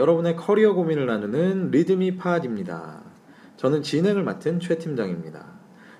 [0.00, 3.02] 여러분의 커리어 고민을 나누는 리드미 팟입니다.
[3.58, 5.44] 저는 진행을 맡은 최 팀장입니다.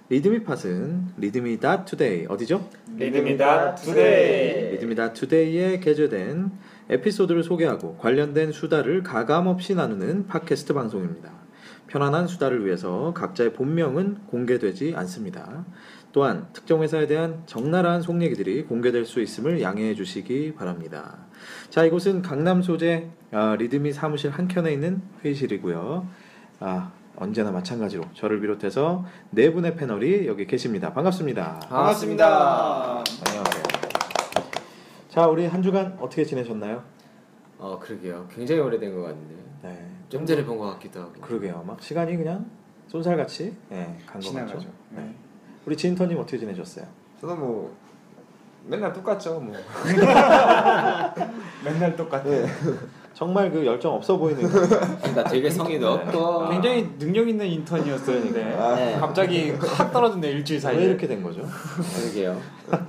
[0.08, 2.66] 리드미 팟은 리드미다 투데이 어디죠?
[2.96, 4.70] 리듬이다 투데이.
[4.70, 6.50] 리드미다 투데이에 게재된
[6.88, 11.32] 에피소드를 소개하고 관련된 수다를 가감 없이 나누는 팟캐스트 방송입니다.
[11.86, 15.66] 편안한 수다를 위해서 각자의 본명은 공개되지 않습니다.
[16.12, 21.26] 또한 특정 회사에 대한 적나라한 속 얘기들이 공개될 수 있음을 양해해 주시기 바랍니다.
[21.70, 26.06] 자, 이곳은 강남 소재 아, 리드미 사무실 한켠에 있는 회의실이고요.
[26.60, 30.92] 아, 언제나 마찬가지로 저를 비롯해서 네 분의 패널이 여기 계십니다.
[30.92, 31.60] 반갑습니다.
[31.68, 33.04] 반갑습니다.
[33.26, 33.62] 안녕하세요.
[35.08, 36.82] 자, 우리 한 주간 어떻게 지내셨나요?
[37.58, 38.26] 어 그러게요.
[38.34, 39.38] 굉장히 오래된 것 같네요.
[39.62, 39.86] 네.
[40.08, 41.12] 좀 전에 본 것 같기도 하고.
[41.20, 41.62] 그러게요.
[41.66, 42.50] 막 시간이 그냥
[42.88, 44.54] 쏜살같이 네, 간것 지나가죠.
[44.54, 44.68] 같죠.
[44.90, 45.14] 네.
[45.66, 46.86] 우리 진터님 어떻게 지내셨어요?
[47.20, 47.76] 저도 뭐
[48.64, 49.54] 맨날 똑같죠 뭐.
[51.64, 52.24] 맨날 똑같아.
[53.14, 58.96] 정말 그 열정 없어 보이는 그러니까 되게 성의 높고 굉장히 능력 있는 인턴이었었는데 아, 네.
[58.98, 60.78] 갑자기 확 떨어졌네 일주일 사이에.
[60.78, 61.42] 왜 이렇게 된 거죠?
[61.96, 62.40] 그러게요.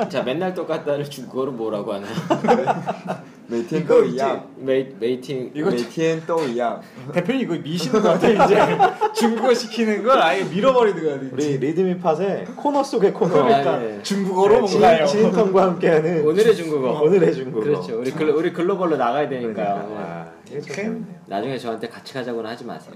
[0.09, 2.13] 자 맨날 똑같다를 중국어로 뭐라고 하나요?
[3.50, 6.80] 每天 이거 都一样， 메이 메이팅 每天都一样。
[7.12, 8.56] 대표님 이거 미시는 것 같아 이제
[9.14, 11.26] 중국어 시키는 걸 아예 밀어버리는 거 같아.
[11.32, 13.44] 우리 리드미 팟의 코너 속의 코너.
[13.44, 14.02] 그러니까 네.
[14.02, 15.06] 중국어로 진- 뭔가요?
[15.06, 17.00] 진인턴과 함께하는 오늘의 중국어.
[17.02, 17.64] 오늘의 중국어.
[17.64, 18.00] 그렇죠.
[18.00, 19.62] 우리 글로 우리 글로벌로 나가야 그러니까.
[19.62, 19.96] 되니까요.
[19.96, 21.16] 아, 이게 좀 큰- 재밌네요.
[21.26, 22.94] 나중에 저한테 같이 가자고는 하지 마세요.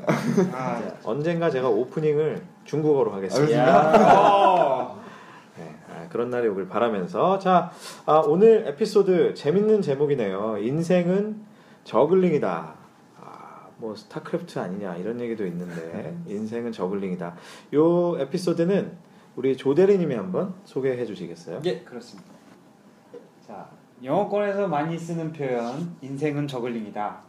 [0.52, 4.94] 아, 언젠가 제가 오프닝을 중국어로 하겠습니다.
[6.15, 7.71] 그런 날이 오길 바라면서 자
[8.05, 10.59] 아, 오늘 에피소드 재밌는 제목이네요.
[10.59, 11.41] 인생은
[11.83, 12.73] 저글링이다.
[13.19, 17.35] 아, 뭐 스타크래프트 아니냐 이런 얘기도 있는데 인생은 저글링이다.
[17.73, 18.93] 요 에피소드는
[19.35, 21.59] 우리 조대리님이 한번 소개해 주시겠어요?
[21.65, 22.29] 예, 그렇습니다.
[23.45, 23.67] 자,
[24.01, 27.19] 영어권에서 많이 쓰는 표현 인생은 저글링이다.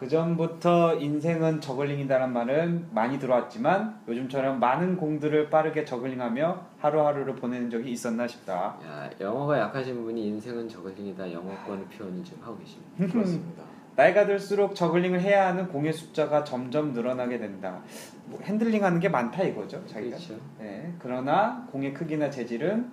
[0.00, 7.92] 그 전부터 인생은 저글링이다라는 말은 많이 들어왔지만 요즘처럼 많은 공들을 빠르게 저글링하며 하루하루를 보내는 적이
[7.92, 8.78] 있었나 싶다.
[8.82, 12.92] 야, 영어가 약하신 분이 인생은 저글링이다 영어권 표현을 지금 하고 계십니다.
[13.12, 13.62] 그렇습니다.
[13.94, 17.82] 나이가 들수록 저글링을 해야 하는 공의 숫자가 점점 늘어나게 된다.
[18.24, 20.16] 뭐 핸들링하는 게 많다 이거죠, 자기가.
[20.16, 20.40] 그렇죠.
[20.58, 22.90] 네, 그러나 공의 크기나 재질은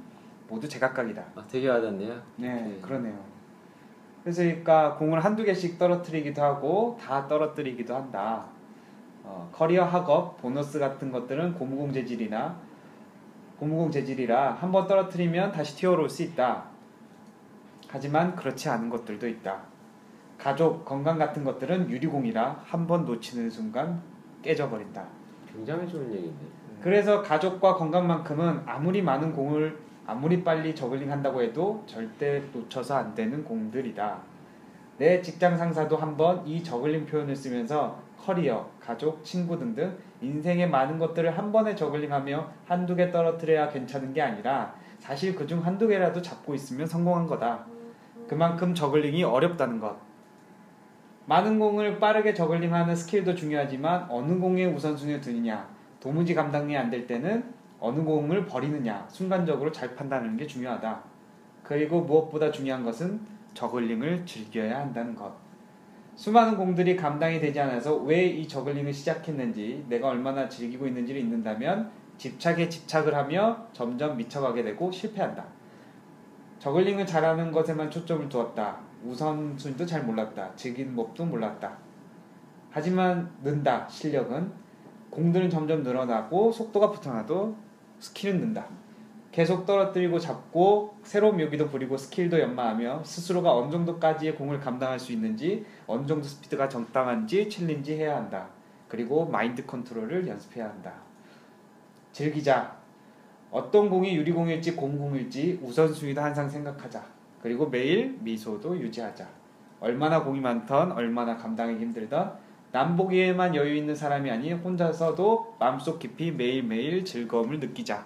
[0.50, 1.23] 모두 제각각이다.
[1.35, 2.22] 아, 되게 와닿네요.
[2.35, 2.79] 네, 네.
[2.81, 3.37] 그러네요.
[4.28, 8.44] 그래서 그러니까 공을 한두 개씩 떨어뜨리기도 하고 다 떨어뜨리기도 한다.
[9.24, 12.58] 어, 커리어 학업, 보너스 같은 것들은 고무공 재질이나
[13.58, 16.66] 고무공 재질이라 한 번 떨어뜨리면 다시 튀어올 수 있다.
[17.88, 19.62] 하지만 그렇지 않은 것들도 있다.
[20.38, 24.02] 가족, 건강 같은 것들은 유리공이라 한 번 놓치는 순간
[24.42, 25.06] 깨져버린다.
[25.54, 26.46] 굉장히 좋은 얘기인데.
[26.82, 33.44] 그래서 가족과 건강만큼은 아무리 많은 공을 아무리 빨리 저글링 한다고 해도 절대 놓쳐서 안 되는
[33.44, 34.18] 공들이다.
[34.97, 41.38] 내 직장 상사도 한번 이 저글링 표현을 쓰면서 커리어, 가족, 친구 등등 인생의 많은 것들을
[41.38, 46.88] 한 번에 저글링하며 한두 개 떨어뜨려야 괜찮은 게 아니라 사실 그중 한두 개라도 잡고 있으면
[46.88, 47.66] 성공한 거다.
[48.28, 49.97] 그만큼 저글링이 어렵다는 것.
[51.25, 55.67] 많은 공을 빠르게 저글링하는 스킬도 중요하지만 어느 공에 우선순위를 두느냐,
[56.00, 61.04] 도무지 감당이 안 될 때는 어느 공을 버리느냐 순간적으로 잘 판단하는 게 중요하다.
[61.64, 63.20] 그리고 무엇보다 중요한 것은
[63.54, 65.34] 저글링을 즐겨야 한다는 것.
[66.16, 72.68] 수많은 공들이 감당이 되지 않아서 왜 이 저글링을 시작했는지 내가 얼마나 즐기고 있는지를 잊는다면 집착에
[72.68, 75.46] 집착을 하며 점점 미쳐가게 되고 실패한다.
[76.59, 78.80] 저글링을 잘하는 것에만 초점을 두었다.
[79.06, 80.56] 우선순위도 잘 몰랐다.
[80.56, 81.78] 즐기는 법도 몰랐다.
[82.72, 83.88] 하지만 는다.
[83.88, 84.52] 실력은
[85.12, 87.56] 공들은 점점 늘어나고 속도가 붙어나도
[88.00, 88.68] 스킬은 는다.
[89.31, 95.66] 계속 떨어뜨리고 잡고 새로운 묘기도 부리고 스킬도 연마하며 스스로가 어느 정도까지의 공을 감당할 수 있는지
[95.85, 98.49] 어느 정도 스피드가 적당한지 challenge 해야 한다.
[98.88, 100.94] 그리고 마인드 컨트롤을 연습해야 한다.
[102.11, 102.78] 즐기자.
[103.52, 107.05] 어떤 공이 유리공일지 공공일지 우선순위도 항상 생각하자.
[107.41, 109.28] 그리고 매일 미소도 유지하자.
[109.79, 117.05] 얼마나 공이 많던 얼마나 감당하기 힘들던 남보기에만 여유 있는 사람이 아닌 혼자서도 마음속 깊이 매일매일
[117.05, 118.05] 즐거움을 느끼자.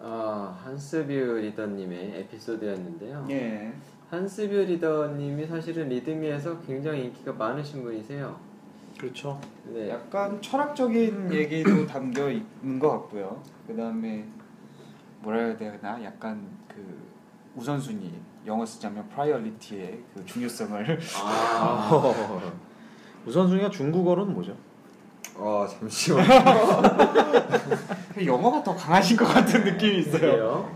[0.00, 3.26] 아 한스뷰 리더님의 에피소드였는데요.
[3.30, 3.72] 예.
[4.10, 8.38] 한스뷰 리더님이 사실은 리드미에서 굉장히 인기가 많으신 분이세요.
[8.98, 9.40] 그렇죠.
[9.66, 13.40] 네, 약간 철학적인 얘기도 담겨 있는 것 같고요.
[13.66, 14.24] 그 다음에
[15.20, 17.08] 뭐라 해야 되나 약간 그
[17.54, 18.12] 우선순위
[18.46, 21.90] 영어 쓰자면 priority의 그 중요성을 아,
[23.28, 24.54] 우선순위가 중국어로는 뭐죠?
[25.36, 26.24] 어 잠시만.
[28.24, 30.68] 영어가 더 강하신 것 같은 느낌이 있어요.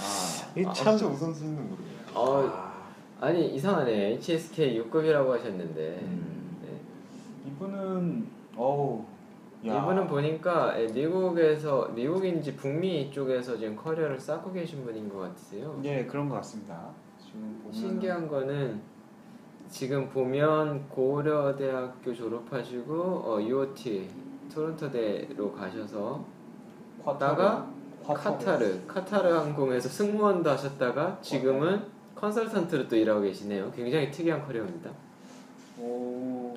[0.00, 1.94] 아, 이 아, 참- 진짜 우선순위는 모르겠네요.
[2.14, 2.72] 어,
[3.20, 6.58] 아니 이상하네 HSK 6급이라고 하셨는데 음.
[6.62, 7.50] 네.
[7.50, 8.26] 이분은
[8.56, 9.04] 어우
[9.66, 9.78] 야.
[9.78, 15.80] 이분은 보니까 예, 미국에서 미국인지 북미 쪽에서 지금 커리어를 쌓고 계신 분인 것 같으세요.
[15.84, 16.90] 예 그런 것 같습니다.
[17.24, 18.80] 지금 보면 신기한 거는
[19.74, 24.08] 지금 보면 고려대학교 졸업하시고 어, UOT
[24.54, 26.24] 토론토대로 가셔서
[27.18, 27.68] 다가
[28.06, 31.82] 카타르 카타르 항공에서 승무원도 하셨다가 지금은
[32.14, 33.72] 컨설턴트로 또 일하고 계시네요.
[33.72, 34.90] 굉장히 특이한 커리어입니다.
[35.80, 36.54] 오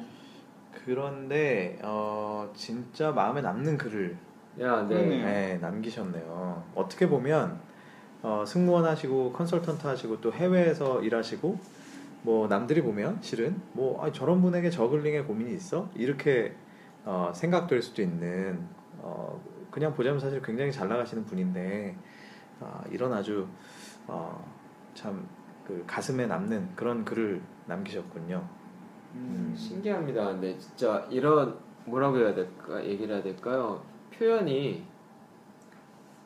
[0.85, 4.15] 그런데 어, 진짜 마음에 남는 글을
[4.61, 4.95] 야, 네.
[5.03, 6.63] 네, 남기셨네요.
[6.75, 7.59] 어떻게 보면
[8.21, 11.76] 어, 승무원 하시고 컨설턴트 하시고 또 해외에서 일하시고
[12.21, 16.55] 뭐 남들이 보면 실은 뭐 아, 저런 분에게 저글링에 고민이 있어 이렇게
[17.05, 18.67] 어, 생각될 수도 있는
[18.99, 19.41] 어,
[19.71, 21.95] 그냥 보자면 사실 굉장히 잘 나가시는 분인데
[22.59, 23.47] 아, 이런 아주
[24.07, 24.43] 어,
[24.93, 28.47] 참그 가슴에 남는 그런 글을 남기셨군요.
[29.13, 29.53] 음.
[29.55, 30.25] 신기합니다.
[30.27, 33.81] 근데 진짜 이런 뭐라고 해야 될까 얘기를 해야 될까요?
[34.17, 34.83] 표현이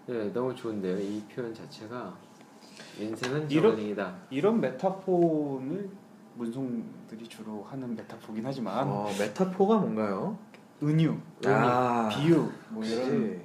[0.08, 0.98] 네, 너무 좋은데요.
[1.00, 2.18] 이 표현 자체가
[3.06, 4.14] 인생은 이런- 저글링이다.
[4.30, 5.90] 이런 메타폰을
[6.36, 10.38] 문송들이 주로 하는 메타포긴 하지만 어, 메타포가 뭔가요?
[10.84, 11.16] 은유,
[11.46, 12.84] 아, 비유 뭐.
[12.84, 13.41] 이런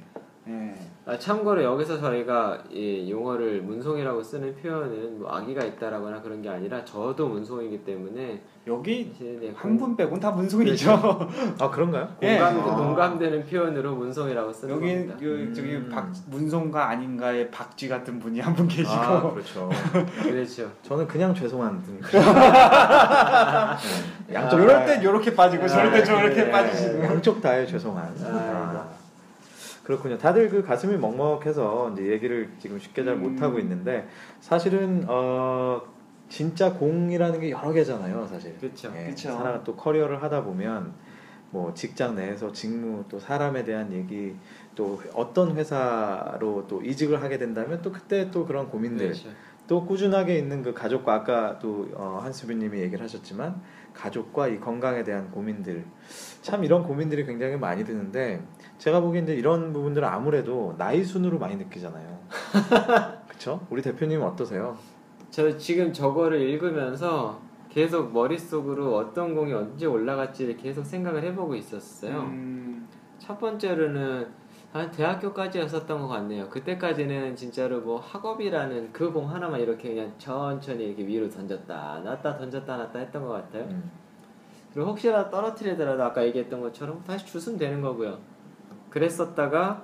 [0.49, 0.75] 예.
[1.07, 6.85] 아, 참고로 여기서 저희가 이 용어를 문송이라고 쓰는 표현은 뭐 악의가 있다라거나 그런 게 아니라
[6.85, 10.91] 저도 문송이기 때문에 여기 네, 한분 빼곤 다 문송이죠.
[11.61, 12.09] 아 그런가요?
[12.23, 12.39] 예.
[12.39, 12.75] 공감, 아.
[12.77, 15.15] 공감되는 표현으로 문송이라고 쓰는 여기 겁니다.
[15.19, 15.89] 그 저기 음.
[15.93, 19.71] 박 문송가 아닌가의 박쥐 같은 분이 한 분 계시고 아 그렇죠.
[20.23, 20.71] 그렇죠.
[20.83, 22.01] 저는 그냥 죄송한 분.
[24.27, 26.51] 네, 양쪽 이럴 다- 땐 이렇게 빠지고 저럴 땐 저렇게 그래.
[26.51, 28.15] 빠지시는 양쪽 다의 죄송한.
[28.25, 28.89] 아,
[29.87, 30.19] 그렇군요.
[30.19, 33.23] 다들 그 가슴이 먹먹해서 이제 얘기를 지금 쉽게 잘 음.
[33.23, 34.09] 못하고 있는데
[34.41, 35.81] 사실은 어
[36.29, 38.59] 진짜 공이라는 게 여러 개잖아요, 사실.
[38.59, 38.93] 그렇죠.
[38.97, 39.31] 예, 그쵸.
[39.31, 40.93] 사람 또 커리어를 하다 보면
[41.50, 44.35] 뭐 직장 내에서 직무 또 사람에 대한 얘기
[44.75, 49.29] 또 어떤 회사로 또 이직을 하게 된다면 또 그때 또 그런 고민들 그렇죠.
[49.69, 53.61] 또 꾸준하게 있는 그 가족과 아까 또 어, 한수빈님이 얘기를 하셨지만
[53.94, 55.85] 가족과 이 건강에 대한 고민들
[56.43, 58.43] 참 이런 고민들이 굉장히 많이 드는데
[58.78, 62.19] 제가 보기엔 이런 부분들은 아무래도 나이 순으로 많이 느끼잖아요.
[63.28, 63.67] 그렇죠?
[63.70, 64.76] 우리 대표님 어떠세요?
[65.31, 67.40] 저 지금 저거를 읽으면서
[67.70, 72.20] 계속 머릿속으로 어떤 공이 언제 올라갈지를 계속 생각을 해보고 있었어요.
[72.20, 72.88] 음,
[73.19, 74.26] 첫 번째로는
[74.73, 76.49] 한 대학교까지였었던 것 같네요.
[76.49, 82.76] 그때까지는 진짜로 뭐 학업이라는 그 공 하나만 이렇게 그냥 천천히 이렇게 위로 던졌다 놨다 던졌다
[82.76, 83.64] 놨다 했던 것 같아요.
[83.64, 83.90] 음,
[84.73, 88.19] 그리고 혹시라도 떨어뜨리더라도 아까 얘기했던 것처럼 다시 주스면 되는 거고요.
[88.97, 89.83] 그랬었다가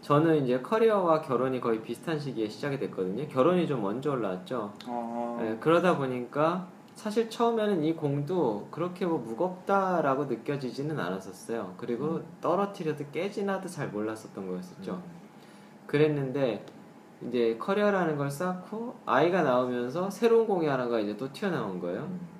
[0.00, 3.28] 저는 이제 커리어와 결혼이 거의 비슷한 시기에 시작이 됐거든요.
[3.28, 4.72] 결혼이 좀 먼저 올라왔죠.
[4.88, 6.66] 어, 예, 그러다 보니까
[6.96, 11.74] 사실 처음에는 이 공도 그렇게 뭐 무겁다라고 느껴지지는 않았었어요.
[11.76, 15.00] 그리고 떨어뜨려도 깨지나도 잘 몰랐었던 거였었죠.
[15.86, 16.64] 그랬는데
[17.28, 22.00] 이제 커리어라는 걸 쌓고 아이가 나오면서 새로운 공이 하나가 이제 또 튀어나온 거예요.
[22.00, 22.35] 음,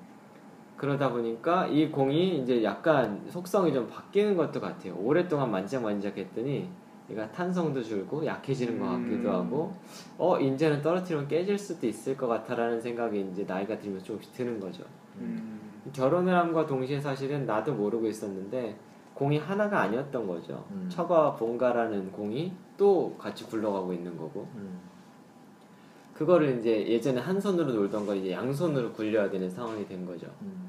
[0.77, 4.95] 그러다 보니까 이 공이 이제 약간 속성이 좀 바뀌는 것도 같아요.
[4.97, 6.69] 오랫동안 만지작만지작 했더니
[7.09, 9.35] 얘가 탄성도 줄고 약해지는 것 같기도 음.
[9.35, 9.73] 하고
[10.19, 14.85] 어 이제는 떨어뜨리면 깨질 수도 있을 것 같다라는 생각이 이제 나이가 들면서 조금씩 드는 거죠.
[15.19, 15.61] 음,
[15.93, 18.77] 결혼을 함과 동시에 사실은 나도 모르고 있었는데
[19.15, 20.65] 공이 하나가 아니었던 거죠.
[20.73, 20.89] 음.
[20.91, 24.81] 처가 본가라는 공이 또 같이 굴러가고 있는 거고 음,
[26.13, 30.27] 그거를 이제 예전에 한 손으로 놀던 걸 이제 양손으로 굴려야 되는 상황이 된 거죠.
[30.43, 30.66] 음,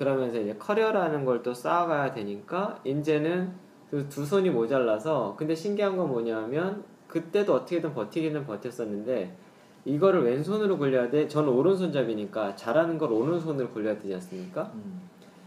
[0.00, 3.52] 그러면서 이제 커리어라는 걸 또 쌓아가야 되니까 이제는
[3.90, 9.36] 그 두 손이 모자라서 근데 신기한 건 뭐냐면 그때도 어떻게든 버티기는 버텼었는데
[9.84, 11.26] 이거를 왼손으로 굴려야 돼.
[11.28, 14.70] 저는 오른손잡이니까 잘하는 걸 오른손으로 굴려야 되지 않습니까?
[14.74, 15.00] 음,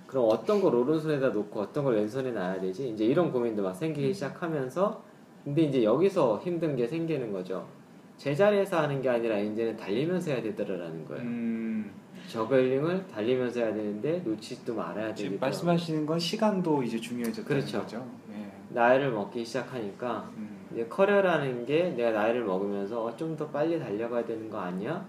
[0.08, 2.90] 그럼 어떤 걸 오른손에다 놓고 어떤 걸 왼손에 놔야 되지?
[2.90, 5.04] 이제 이런 고민도 막 생기기 시작하면서
[5.46, 7.66] 근데 이제 여기서 힘든 게 생기는 거죠.
[8.18, 11.24] 제자리에서 하는 게 아니라 이제는 달리면서 해야 되더라라는 거예요.
[11.24, 11.92] 음,
[12.34, 15.46] 저글링을 달리면서 해야 되는데 놓치지도 말아야 지금 되겠다.
[15.46, 17.80] 말씀하시는 건 시간도 이제 중요해졌다는 그렇죠.
[17.82, 18.06] 거죠.
[18.32, 18.52] 예.
[18.70, 24.26] 나이를 먹기 시작하니까 음, 이제 커리어라는 게 내가 나이를 먹으면서 어, 좀 더 빨리 달려가야
[24.26, 25.06] 되는 거 아니야?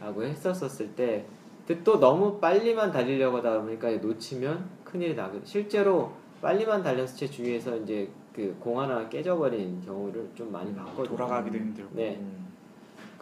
[0.00, 1.24] 라고 했었었을 때
[1.66, 7.76] 근데 또 너무 빨리만 달리려고 하다 보니까 놓치면 큰일이 나거든 실제로 빨리만 달려서 제 주위에서
[7.78, 11.90] 이제 그 공 하나 깨져버린 경우를 좀 많이 봤거든요 돌아가기도 힘들고.
[11.94, 12.41] 네 음.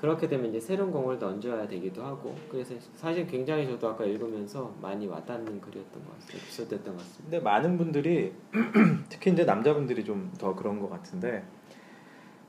[0.00, 5.06] 그렇게 되면 이제 새로운 공을 던져야 되기도 하고 그래서 사실 굉장히 저도 아까 읽으면서 많이
[5.06, 8.32] 와닿는 글이었던 것 같아요 에피소드였던 것 같습니다 근데 많은 분들이
[9.10, 11.44] 특히 이제 남자분들이 좀 더 그런 것 같은데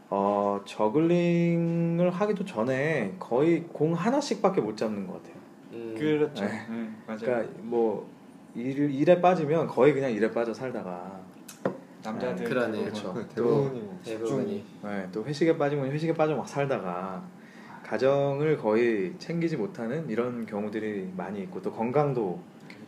[0.10, 5.36] 어, 저글링을 하기도 전에 거의 공 하나씩밖에 못 잡는 것 같아요.
[5.74, 6.44] 음, 그렇죠.
[6.46, 6.52] 네.
[6.70, 7.20] 네, 맞아요.
[7.20, 8.10] 그러니까 뭐
[8.56, 11.20] 일, 일에 빠지면 거의 그냥 일에 빠져 살다가
[12.04, 12.84] 남자들 그러네요.
[12.84, 13.14] 그렇죠.
[13.36, 17.24] 대부분이 뭐 대부분이 네, 또 회식에 빠지면 회식에 빠져 막 살다가
[17.92, 22.40] 가정을 거의 챙기지 못하는 이런 경우들이 많이 있고 또 건강도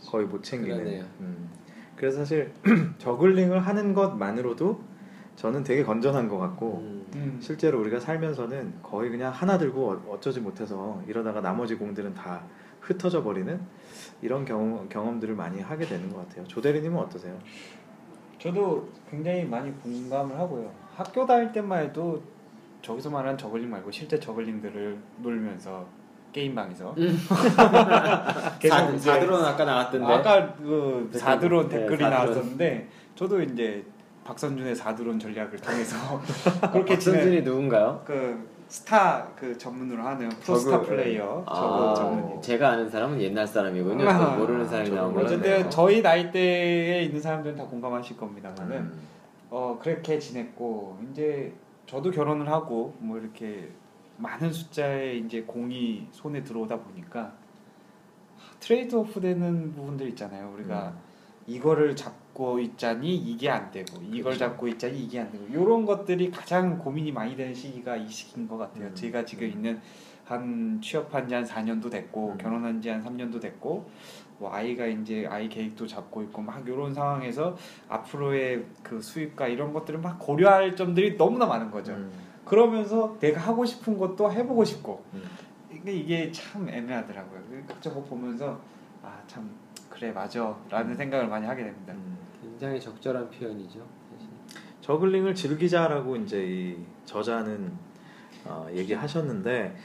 [0.06, 1.06] 거의 못 챙기는.
[1.20, 1.50] 음.
[1.98, 2.54] 그래서 사실
[3.00, 4.82] 저글링을 하는 것만으로도
[5.36, 7.38] 저는 되게 건전한 것 같고 음, 음.
[7.42, 12.44] 실제로 우리가 살면서는 거의 그냥 하나 들고 어- 어쩌지 못해서 이러다가 나머지 공들은 다
[12.80, 13.60] 흩어져 버리는
[14.22, 16.48] 이런 경험, 경험들을 많이 하게 되는 것 같아요.
[16.48, 17.38] 조대리님은 어떠세요?
[18.40, 20.72] 저도 굉장히 많이 공감을 하고요.
[20.96, 22.22] 학교 다닐 때만 해도
[22.84, 25.86] 저기서 말하는 저글링 말고 실제 저글링들을 놀면서
[26.34, 27.18] 게임방에서 음.
[28.60, 32.10] 계속 사- 이제 사드론 아까 나왔던데 아까 그 댓글, 사드론 네, 댓글이 사드론.
[32.26, 33.84] 나왔었는데 저도 이제
[34.26, 35.96] 박선준의 사드론 전략을 통해서
[36.74, 38.02] 그렇게 박선준이 누군가요?
[38.06, 42.42] 그 스타 그 전문으로 하는 프로스타 저그, 플레이어 저거 아, 전문이.
[42.42, 44.10] 제가 아는 사람은 옛날 사람이군요.
[44.10, 45.14] 아, 또 모르는 사람이 나온.
[45.14, 45.26] 거죠.
[45.28, 49.00] 어쨌든 저희 나이대에 있는 사람들은 다 공감하실 겁니다만은 음.
[49.52, 51.54] 어 그렇게 지냈고 이제
[51.86, 53.70] 저도 결혼을 하고 뭐 이렇게
[54.18, 57.34] 많은 숫자의 이제 공이 손에 들어오다 보니까
[58.60, 60.52] 트레이드 오프 되는 부분들 있잖아요.
[60.56, 60.94] 우리가
[61.46, 64.40] 이거를 잡고 있자니 이게 안 되고 이걸 그렇죠.
[64.40, 68.58] 잡고 있자니 이게 안 되고 이런 것들이 가장 고민이 많이 되는 시기가 이 시기인 것
[68.58, 68.88] 같아요.
[68.88, 68.96] 음.
[68.96, 69.82] 제가 지금 있는
[70.24, 72.38] 한 취업한 지 한 4년도 됐고 음.
[72.38, 73.90] 결혼한 지 한 3년도 됐고
[74.40, 77.56] 뭐 아이가 이제 아이 계획도 잡고 있고 막 이런 상황에서
[77.88, 81.94] 앞으로의 그 수입과 이런 것들을 막 고려할 점들이 너무나 많은 거죠.
[81.94, 82.12] 음.
[82.46, 85.24] 그러면서 내가 하고 싶은 것도 해보고 싶고 음.
[85.72, 87.42] 이게 이게 참 애매하더라고요.
[87.68, 88.60] 그 저거 보면서
[89.02, 89.50] 아 참
[89.90, 91.94] 그래 맞아라는 생각을 많이 하게 됩니다.
[91.94, 92.18] 음.
[92.42, 93.80] 굉장히 적절한 표현이죠.
[94.12, 94.30] 사실.
[94.82, 97.72] 저글링을 즐기자라고 이제 이 저자는
[98.46, 99.76] 어, 얘기하셨는데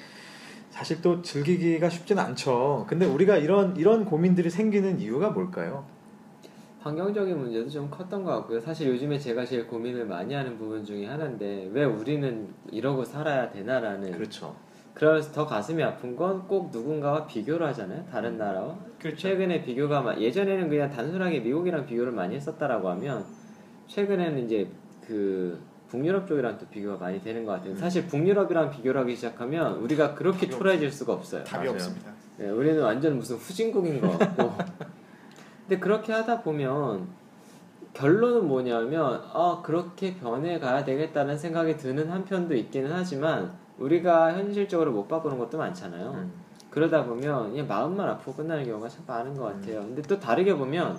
[0.78, 2.86] 사실 또 즐기기가 쉽진 않죠.
[2.88, 5.84] 근데 우리가 이런 이런 고민들이 생기는 이유가 뭘까요?
[6.78, 8.60] 환경적인 문제도 좀 컸던 것 같고요.
[8.60, 14.12] 사실 요즘에 제가 제일 고민을 많이 하는 부분 중에 하나인데 왜 우리는 이러고 살아야 되나라는
[14.12, 14.54] 그렇죠.
[14.94, 18.04] 그래서 더 가슴이 아픈 건 꼭 누군가와 비교를 하잖아요.
[18.12, 18.78] 다른 나라와.
[19.00, 19.16] 그렇죠.
[19.18, 23.24] 최근에 비교가 마- 예전에는 그냥 단순하게 미국이랑 비교를 많이 했었다라고 하면
[23.88, 24.68] 최근에는 이제
[25.04, 25.58] 그
[25.88, 27.72] 북유럽 쪽이랑 또 비교가 많이 되는 것 같아요.
[27.72, 27.76] 음.
[27.76, 31.44] 사실 북유럽이랑 비교를 하기 시작하면 우리가 그렇게 초라해질 수가 없어요.
[31.44, 31.74] 답이 맞아요.
[31.74, 32.12] 없습니다.
[32.36, 34.52] 네, 우리는 완전 무슨 후진국인 것 같고.
[35.66, 37.08] 근데 그렇게 하다 보면
[37.94, 45.38] 결론은 뭐냐면 아 그렇게 변해가야 되겠다는 생각이 드는 한편도 있기는 하지만 우리가 현실적으로 못 바꾸는
[45.38, 46.12] 것도 많잖아요.
[46.12, 46.32] 음.
[46.70, 49.54] 그러다 보면 그냥 마음만 아프고 끝나는 경우가 참 많은 것 음.
[49.60, 49.80] 같아요.
[49.80, 50.98] 근데 또 다르게 보면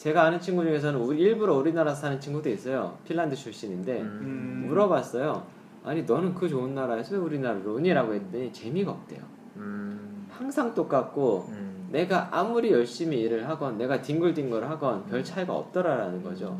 [0.00, 2.96] 제가 아는 친구 중에서는 우리 일부러 우리나라 사는 친구도 있어요.
[3.04, 4.64] 핀란드 출신인데 음.
[4.68, 5.46] 물어봤어요.
[5.84, 9.20] 아니 너는 그 좋은 나라에서 왜 우리나라로 오니라고 했더니 재미가 없대요.
[9.56, 10.26] 음.
[10.30, 11.88] 항상 똑같고 음.
[11.92, 16.58] 내가 아무리 열심히 일을 하건 내가 뒹굴뒹굴 하건 별 차이가 없더라라는 거죠.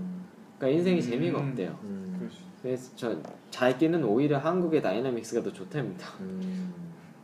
[0.59, 1.11] 그러니까 인생이 음.
[1.11, 1.79] 재미가 없대요.
[1.85, 2.31] 음.
[2.61, 3.17] 그래서 저
[3.49, 6.09] 자기는 오히려 한국의 dynamics가 더 좋답니다.
[6.21, 6.75] 음.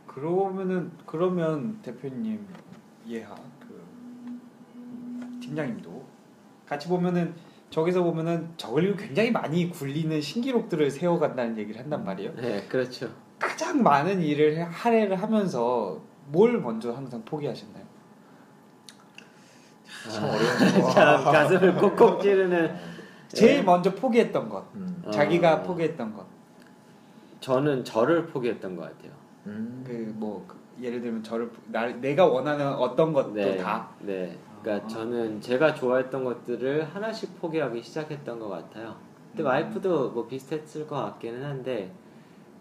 [0.07, 2.43] 그러면은 그러면 대표님
[3.07, 3.79] 예하 그
[5.41, 5.96] 팀장님도
[6.67, 7.33] 같이 보면은
[7.69, 12.33] 저기서 보면은 저글링 공 굉장히 많이 굴리는 신기록들을 세워간다는 얘기를 한단 말이에요.
[12.35, 13.09] 네, 그렇죠.
[13.39, 17.83] 가장 많은 일을 해- 할애를 하면서 뭘 먼저 항상 포기하셨나요?
[20.09, 22.73] 참 어려운 참 가슴을 콕콕 찌르는
[23.27, 25.03] 제일 먼저 포기했던 것, 음.
[25.05, 25.11] 어.
[25.11, 26.25] 자기가 포기했던 것.
[27.41, 29.11] 저는 저를 포기했던 것 같아요.
[29.47, 29.83] 음.
[30.17, 30.47] 그뭐
[30.81, 34.37] 예를 들면 저를 나, 내가 원하는 어떤 것도 네, 다 네.
[34.67, 34.87] 그러니까 아.
[34.89, 38.97] 저는 제가 좋아했던 것들을 하나씩 포기하기 시작했던 것 같아요.
[39.29, 39.47] 근데 음.
[39.47, 41.93] 와이프도 뭐 비슷했을 것 같기는 한데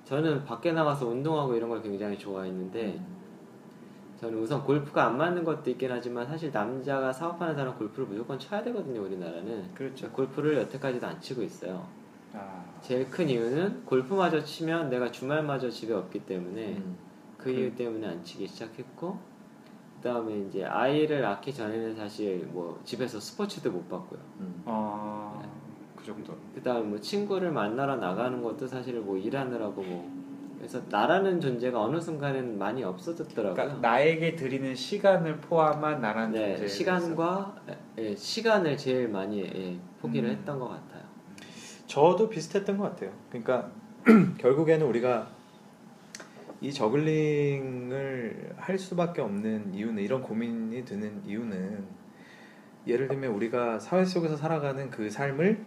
[0.05, 3.01] 저는 밖에 나가서 운동하고 이런 걸 굉장히 좋아했는데
[4.21, 8.63] 저는 우선 골프가 안 맞는 것도 있긴 하지만 사실 남자가 사업하는 사람 골프를 무조건 쳐야
[8.63, 10.11] 되거든요 우리나라는 그렇죠.
[10.13, 11.87] 골프를 여태까지도 안 치고 있어요
[12.33, 16.97] 아, 제일 큰 이유는 골프마저 치면 내가 주말마저 집에 없기 때문에 음.
[17.37, 19.36] 그 이유 때문에 안 치기 시작했고
[20.07, 24.63] 그다음에 이제 아이를 낳기 전에는 사실 뭐 집에서 스포츠도 못 봤고요 음.
[24.65, 25.43] 어,
[25.97, 26.33] 그 정도.
[26.55, 30.09] 그다음에 뭐 친구를 만나러 나가는 것도 사실 뭐 일하느라고 뭐
[30.59, 33.55] 그래서 나라는 존재가 어느 순간에는 많이 없어졌더라고요.
[33.55, 37.57] 그러니까 나에게 드리는 시간을 포함한 나라는 네, 존재에 시간과
[37.99, 40.35] 예, 시간을 제일 많이 예, 포기를 음.
[40.37, 41.03] 했던 것 같아요.
[41.87, 43.11] 저도 비슷했던 것 같아요.
[43.29, 43.71] 그러니까
[44.39, 45.29] 결국에는 우리가
[46.67, 51.85] 이 저글링을 할 수밖에 없는 이유는 이런 고민이 드는 이유는
[52.89, 55.65] 예를 들면 우리가 사회 속에서 살아가는 그 삶을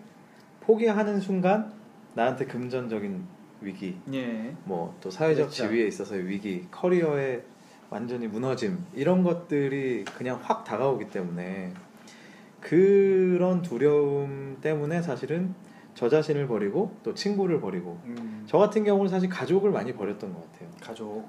[0.60, 1.72] 포기하는 순간
[2.15, 3.24] 나한테 금전적인
[3.62, 4.53] 위기, 예.
[4.65, 5.70] 뭐또 사회적 그렇죠.
[5.70, 7.44] 지위에 있어서의 위기, 커리어의
[7.89, 11.74] 완전히 무너짐 이런 것들이 그냥 확 다가오기 때문에
[12.60, 15.56] 그런 두려움 때문에 사실은
[16.00, 20.50] 저 자신을 버리고 또 친구를 버리고 음, 저 같은 경우는 사실 가족을 많이 버렸던 것
[20.53, 20.70] 같아요.
[20.79, 21.27] 가족.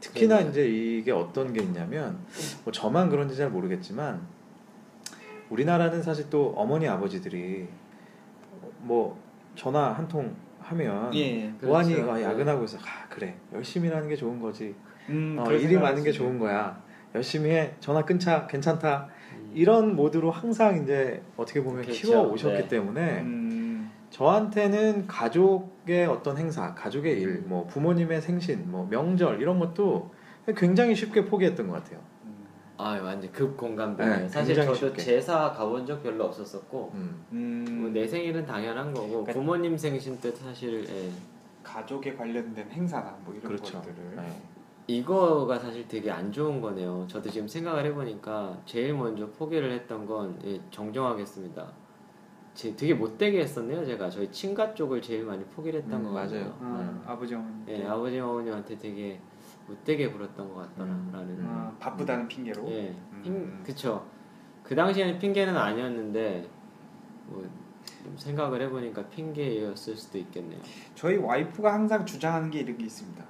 [0.00, 0.48] 특히나 네.
[0.50, 2.18] 이제 이게 어떤 게 있냐면
[2.64, 4.20] 뭐 저만 그런지 잘 모르겠지만
[5.50, 7.68] 우리나라는 사실 또 어머니 아버지들이
[8.80, 9.16] 뭐
[9.54, 11.52] 전화 한 통 하면 예.
[11.60, 12.20] 그렇죠.
[12.20, 12.78] 야근하고 있어.
[12.78, 14.74] 아 그래 열심히 일하는 게 좋은 거지.
[15.10, 16.10] 음, 어, 그런 일이 많은 게.
[16.10, 16.82] 좋은 거야.
[17.14, 17.72] 열심히 해.
[17.78, 18.48] 전화 끊자.
[18.48, 19.08] 괜찮다.
[19.34, 19.52] 음.
[19.54, 22.00] 이런 모드로 항상 이제 어떻게 보면 그렇죠.
[22.08, 22.68] 키워 오셨기 네.
[22.68, 23.67] 때문에 음,
[24.10, 30.10] 저한테는 가족의 어떤 행사, 가족의 일, 뭐 부모님의 생신, 뭐 명절 이런 것도
[30.56, 32.00] 굉장히 쉽게 포기했던 것 같아요.
[32.80, 34.08] 아 완전 급 공감돼요.
[34.08, 35.02] 네, 사실 저도 쉽게.
[35.02, 37.24] 제사 가본 적 별로 없었었고 음.
[37.32, 41.10] 음, 뭐내 생일은 당연한 거고 그러니까- 부모님 생신 때 사실 예,
[41.64, 43.78] 가족에 관련된 행사나 뭐 이런 그렇죠.
[43.78, 43.96] 것들을.
[44.16, 44.42] 네.
[44.86, 47.04] 이거가 사실 되게 안 좋은 거네요.
[47.08, 51.66] 저도 지금 생각을 해보니까 제일 먼저 포기를 했던 건 예, 정정하겠습니다.
[52.58, 53.86] 제 되게 못되게 했었네요.
[53.86, 56.10] 제가 저희 친가 쪽을 제일 많이 포기를 했던 음, 것.
[56.14, 56.46] 같아요.
[56.60, 57.02] 아, 음.
[57.06, 57.54] 아버지 어머니.
[57.68, 59.20] 예, 아버지 어머니한테 되게
[59.68, 61.28] 못되게 굴었던 것 같더라라는.
[61.38, 61.46] 음.
[61.48, 62.68] 아, 바쁘다는 핑계로.
[62.72, 63.20] 예, 음.
[63.22, 64.04] 핑, 그쵸.
[64.64, 66.48] 그 당시에는 핑계는 아니었는데
[67.28, 70.58] 뭐좀 생각을 해보니까 핑계였을 수도 있겠네요.
[70.96, 73.24] 저희 와이프가 항상 주장하는 게 이런 게 있습니다.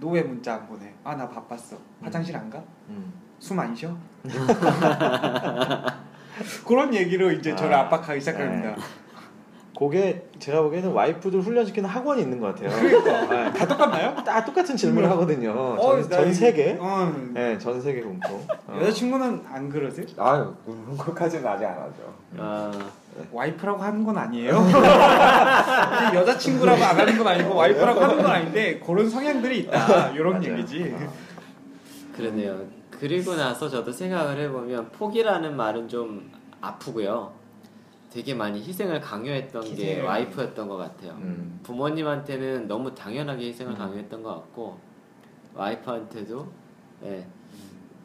[0.00, 0.92] 너 왜 문자 안 보내?
[1.04, 1.78] 아 나 바빴어.
[2.02, 2.62] 화장실 안 가?
[2.90, 3.10] 음.
[3.38, 3.96] 숨안 쉬어?
[6.66, 8.76] 그런 얘기로 이제 저를 아, 압박하기 시작합니다.
[9.76, 12.70] 그게 제가 보기에는 와이프들 훈련시키는 학원이 있는 것 같아요.
[12.78, 13.52] 그러니까 네.
[13.52, 14.14] 다 똑같나요?
[14.24, 15.50] 다 똑같은 질문을 하거든요.
[15.50, 16.76] 어, 전, 나전 이- 세계.
[16.80, 18.34] 어, 네, 전 세계 공포.
[18.68, 18.78] 어.
[18.80, 20.06] 여자친구는 안 그러세요?
[20.16, 22.14] 아유 그런 것까지는 아직 안 하죠.
[22.38, 22.70] 아,
[23.32, 24.56] 와이프라고 하는 건 아니에요.
[26.14, 30.10] 여자친구라고 안 하는 건 아니고 와이프라고 하는 건 아닌데 그런 성향들이 있다.
[30.10, 30.42] 이런.
[30.44, 30.94] 얘기지.
[30.96, 31.12] 어.
[32.16, 32.60] 그러네요.
[33.04, 37.34] 그리고 나서 저도 생각을 해보면 포기라는 말은 좀 아프고요.
[38.08, 40.04] 되게 많이 희생을 강요했던 게 희생을.
[40.04, 41.12] 와이프였던 것 같아요.
[41.20, 41.60] 음.
[41.64, 43.76] 부모님한테는 너무 당연하게 희생을 음.
[43.76, 44.78] 강요했던 것 같고
[45.54, 46.48] 와이프한테도
[47.04, 47.26] 예.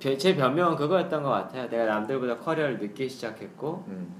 [0.01, 1.69] 별- 제 변명은 그거였던 것 같아요.
[1.69, 4.13] 내가 남들보다 커리어를 늦게 시작했고 음.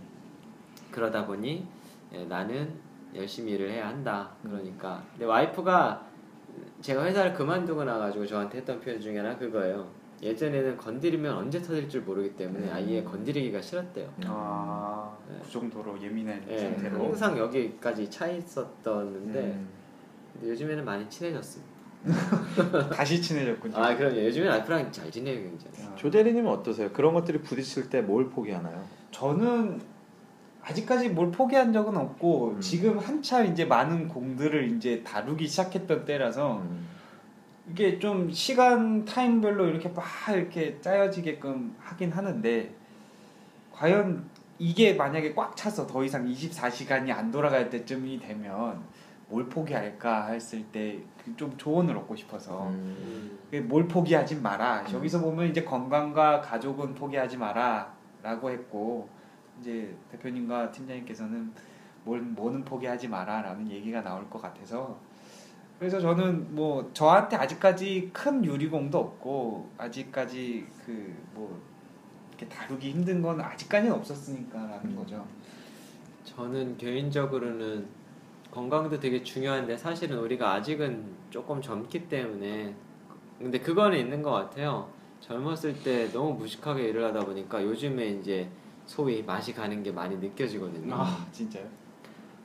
[0.92, 1.68] 그러다 보니
[2.13, 2.74] 예, 나는
[3.13, 4.30] 열심히 일을 해야 한다.
[4.44, 6.06] 그러니까 근데 와이프가
[6.80, 9.99] 제가 회사를 그만두고 나가지고 저한테 했던 표현 중에 하나 그거예요.
[10.22, 12.74] 예전에는 건드리면 언제 터질 줄 모르기 때문에 음.
[12.74, 14.10] 아예 건드리기가 싫었대요.
[14.26, 15.38] 아, 네.
[15.44, 16.98] 그 정도로 예민한 예, 상태로.
[17.06, 19.68] 항상 여기까지 차 있었던데 음.
[20.34, 21.70] 근데 요즘에는 많이 친해졌습니다.
[22.96, 23.76] 다시 친해졌군요.
[23.78, 25.74] 아 그럼 요즘엔 와이프랑 잘 지내요 굉장히.
[25.86, 26.90] 아, 조 대리님은 어떠세요?
[26.92, 28.84] 그런 것들이 부딪힐 때 뭘 포기하나요?
[29.12, 29.82] 저는
[30.62, 32.62] 아직까지 뭘 포기한 적은 없고 음.
[32.62, 36.88] 지금 한참 이제 많은 공들을 이제 다루기 시작했던 때라서 음.
[37.72, 42.74] 이게 좀 시간 타임별로 이렇게 막 이렇게 짜여지게끔 하긴 하는데
[43.74, 48.82] 과연 이게 만약에 꽉 차서 더 이상 24시간이 안 돌아갈 때쯤이 되면
[49.30, 51.00] 뭘 포기할까 했을 때
[51.38, 53.38] 좀 조언을 얻고 싶어서 음.
[53.68, 54.82] 뭘 포기하지 마라.
[54.88, 54.94] 음.
[54.94, 59.10] 여기서 보면 이제 건강과 가족은 포기하지 마라라고 했고
[59.60, 61.52] 이제 대표님과 팀장님께서는
[62.04, 64.98] 뭘 뭐는 포기하지 마라라는 얘기가 나올 것 같아서
[65.80, 71.60] 그래서 저는 뭐 저한테 아직까지 큰 유리공도 없고 아직까지 그 뭐
[72.39, 74.96] 이렇게 다루기 힘든 건 아직까지는 없었으니까라는 음.
[74.96, 75.26] 거죠.
[76.24, 77.86] 저는 개인적으로는
[78.52, 82.74] 건강도 되게 중요한데 사실은 우리가 아직은 조금 젊기 때문에
[83.38, 84.89] 근데 그거는 있는 것 같아요.
[85.22, 88.50] 젊었을 때 너무 무식하게 일을 하다 보니까 요즘에 이제
[88.86, 90.96] 소위 맛이 가는 게 많이 느껴지거든요.
[90.96, 91.65] 아 진짜요?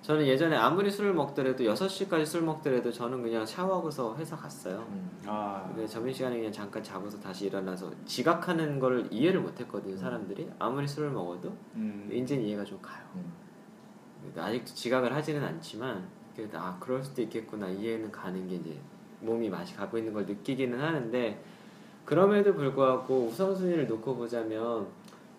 [0.04, 4.86] 저는 예전에 아무리 술을 먹더라도 6시까지 술 먹더라도 저는 그냥 샤워하고서 회사 갔어요.
[4.90, 5.10] 음.
[5.24, 10.50] 아 근데 점심 시간에 그냥 잠깐 자고서 다시 일어나서 지각하는 걸 이해를 못 했거든요, 사람들이.
[10.58, 11.56] 아무리 술을 먹어도.
[11.76, 12.10] 음.
[12.12, 13.02] 이제는 이해가 좀 가요.
[13.14, 13.32] 음.
[14.36, 18.76] 아직도 지각을 하지는 않지만 그래도 아 그럴 수도 있겠구나 이해는 가는 게 이제
[19.20, 21.42] 몸이 맛이 가고 있는 걸 느끼기는 하는데
[22.04, 24.86] 그럼에도 불구하고 우선순위를 놓고 보자면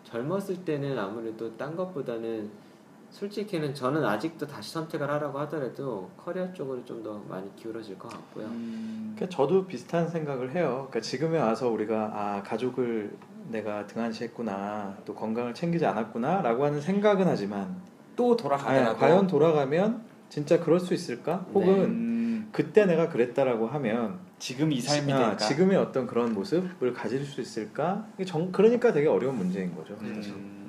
[0.06, 2.64] 젊었을 때는 아무래도 딴 것보다는
[3.11, 8.45] 솔직히는 저는 아직도 다시 선택을 하라고 하더라도 커리어 쪽으로 좀 더 많이 기울어질 것 같고요.
[8.47, 9.13] 음.
[9.15, 10.87] 그러니까 저도 비슷한 생각을 해요.
[10.89, 13.15] 그러니까 지금에 와서 우리가 아 가족을
[13.51, 17.75] 내가 등한시했구나, 또 건강을 챙기지 않았구나라고 하는 생각은 하지만
[18.15, 21.45] 또 아, 돌아가더라도 과연 돌아가면 진짜 그럴 수 있을까?
[21.53, 25.37] 혹은 음, 그때 내가 그랬다라고 하면 지금 이 삶이 아, 될까?
[25.37, 28.07] 지금의 어떤 그런 모습을 가질 수 있을까?
[28.25, 29.95] 정, 그러니까 되게 어려운 문제인 거죠.
[30.01, 30.64] 음.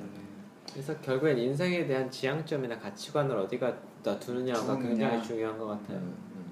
[0.76, 3.72] 그래서 결국엔 인생에 대한 지향점이나 가치관을 어디가
[4.20, 4.88] 두느냐가 두느냐.
[4.88, 5.96] 굉장히 중요한 것 같아요.
[5.96, 6.44] 음, 음.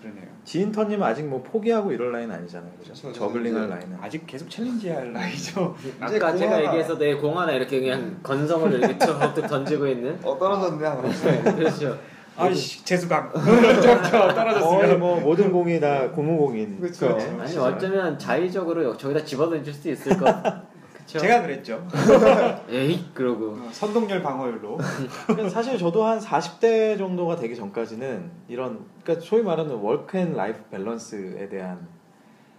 [0.00, 0.24] 그러네요.
[0.44, 3.12] 지인턴님은 아직 뭐 포기하고 이럴 라인 아니잖아요, 그죠?
[3.12, 3.96] 저글링할 라인은.
[4.00, 5.76] 아직 계속 챌린지할 나이죠.
[6.00, 10.36] 아까 공 제가 하나- 얘기해서 내공 하나 이렇게 그냥 건성을 이렇게 툭툭 던지고 있는 어
[10.36, 11.02] 떨어졌네 하고.
[11.54, 11.96] 그렇죠.
[12.36, 16.80] 아이씨 재수강 저 떨어졌으면 뭐 모든 공이 다 고무공인.
[16.80, 17.38] 네.
[17.40, 20.26] 아니 어쩌면 자의적으로 저기다 집어던질 수도 있을 것.
[21.08, 21.18] 그쵸?
[21.20, 21.88] 제가 그랬죠.
[22.68, 24.78] 에이 그러고 어, 선동열 방어율로.
[25.26, 30.62] 그러니까 사실 저도 한 40대 정도가 되기 전까지는 이런 그러니까 소위 말하는 work and life
[30.70, 31.88] balance에 대한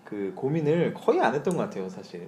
[0.03, 2.27] 그 고민을 거의 안 했던 것 같아요, 사실.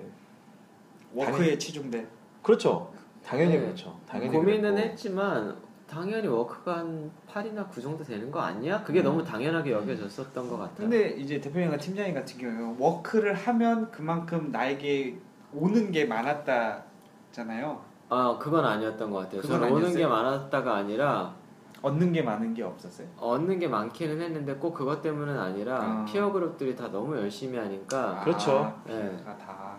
[1.16, 2.08] work에 치중된.
[2.44, 2.94] 그렇죠.
[3.26, 3.62] 당연히 네.
[3.62, 4.00] 그렇죠.
[4.08, 4.90] 당연히 고민은 그랬고.
[4.92, 5.56] 했지만
[5.90, 8.84] 당연히 work가 한 8이나 9 정도 되는 거 아니야?
[8.84, 9.06] 그게 음.
[9.06, 10.76] 너무 당연하게 여겨졌었던 것 같아요.
[10.78, 15.18] 근데 이제 대표님과 팀장님 같은 경우는 work를 하면 그만큼 나에게
[15.54, 17.82] 오는 게 많았다잖아요.
[18.10, 19.42] 아 그건 아니었던 것 같아요.
[19.42, 19.98] 저는 오는 아니었어요?
[19.98, 21.34] 게 많았다가 아니라
[21.82, 23.08] 얻는 게 많은 게 없었어요.
[23.18, 26.06] 얻는 게 많기는 했는데 꼭 그것 때문은 아니라 아.
[26.06, 28.52] peer group들이 다 너무 열심히 하니까 그렇죠.
[28.60, 29.18] 아, 네.
[29.26, 29.78] 다.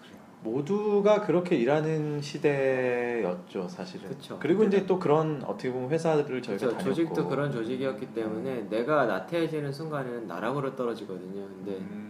[0.00, 0.18] 그래요.
[0.42, 4.08] 모두가 그렇게 일하는 시대였죠, 사실은.
[4.08, 4.38] 그쵸.
[4.42, 4.86] 리고 이제.
[4.86, 6.68] 또 그런 어떻게 보면 회사를 저희가.
[6.68, 11.42] 다녔고 조직도 그런 조직이었기 때문에 내가 나태해지는 순간에는 나락으로 떨어지거든요.
[11.48, 12.03] 근데 음.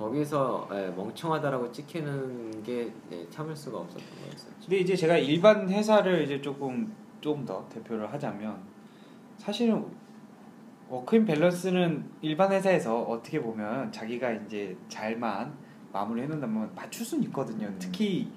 [0.00, 4.54] 거기서 예, 멍청하다라고 찍히는 게 예, 참을 수가 없었던 거였었죠.
[4.62, 8.62] 근데 이제 제가 일반 회사를 이제 조금 좀더 대표를 하자면
[9.36, 9.84] 사실은
[10.88, 15.52] 워크인 밸런스는 일반 회사에서 어떻게 보면 자기가 이제 잘만
[15.92, 17.66] 마무리 해놓는다면 맞출 수는 있거든요.
[17.66, 17.76] 음.
[17.78, 18.32] 특히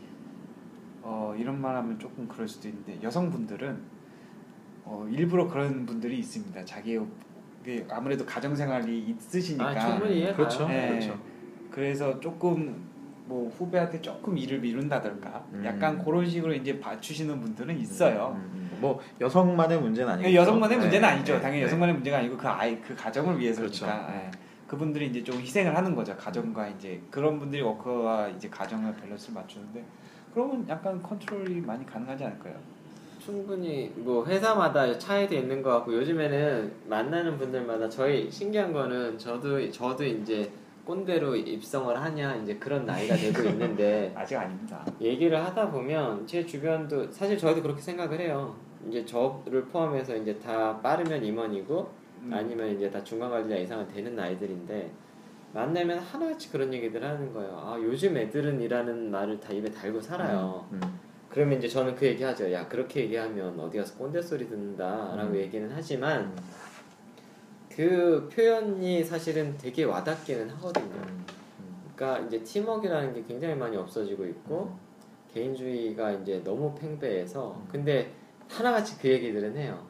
[1.02, 3.82] 어, 이런 말하면 조금 그럴 수도 있는데 여성분들은
[4.84, 6.66] 어, 일부러 그런 분들이 있습니다.
[6.66, 7.00] 자기
[7.64, 10.36] 그 아무래도 가정 생활이 있으시니까 아 충분히 이해가요.
[10.36, 10.68] 그렇죠.
[10.68, 10.90] 네.
[10.90, 11.33] 그렇죠.
[11.74, 12.86] 그래서 조금
[13.26, 15.64] 뭐 후배한테 조금 일을 미룬다던가 음.
[15.66, 18.38] 약간 그런 식으로 이제 봐주시는 분들은 있어요.
[18.38, 18.78] 음, 음.
[18.80, 21.34] 뭐 여성만의 문제는 아니고 예, 여성만의 문제는 네, 아니죠.
[21.34, 21.66] 네, 당연히 네.
[21.66, 23.72] 여성만의 문제가 아니고 그 아이 그 가정을 위해서니까.
[23.72, 24.14] 그렇죠.
[24.14, 24.32] 예.
[24.68, 26.16] 그분들이 이제 좀 희생을 하는 거죠.
[26.16, 29.84] 가정과 이제 그런 분들이 워크와 이제 가정의 밸런스를 맞추는데
[30.34, 32.56] 그러면 약간 컨트롤이 많이 가능하지 않을까요?
[33.20, 40.04] 충분히 뭐 회사마다 차이도 있는 것 같고 요즘에는 만나는 분들마다 저희 신기한 거는 저도 저도
[40.04, 40.52] 이제
[40.86, 44.86] 꼰대로 입성을 하냐 이제 그런 나이가 되고 있는데 아직 아닙니다.
[45.00, 48.56] 얘기를 하다 보면 제 주변도 사실 저희도 그렇게 생각을 해요.
[48.90, 51.90] 이제 저를 포함해서 이제 다 빠르면 임원이고
[52.24, 52.34] 음.
[52.34, 54.92] 아니면 이제 다 중간 관리자 이상은 되는 나이들인데
[55.54, 57.52] 만나면 하나같이 그런 얘기들 하는 거예요.
[57.56, 60.68] 아 요즘 애들은 이라는 말을 다 입에 달고 살아요.
[60.72, 60.82] 음,
[61.30, 62.52] 그러면 이제 저는 그 얘기 하죠.
[62.52, 65.36] 야 그렇게 얘기하면 어디 가서 꼰대 소리 듣는다라고 음.
[65.36, 66.36] 얘기는 하지만 음,
[67.76, 70.86] 그 표현이 사실은 되게 와닿기는 하거든요.
[70.96, 71.26] 음,
[71.60, 71.92] 음.
[71.96, 74.78] 그러니까 이제 팀워크라는 게 굉장히 많이 없어지고 있고
[75.34, 77.68] 개인주의가 이제 너무 팽배해서 음.
[77.72, 78.14] 근데
[78.50, 79.84] 하나같이 그 얘기들은 해요.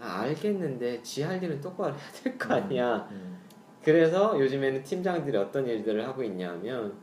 [0.00, 3.06] 아 알겠는데 지 할 일은 똑바로 해야 될 거 아니야.
[3.12, 3.38] 음,
[3.84, 6.94] 그래서 요즘에는 팀장들이 어떤 일들을 하고 있냐면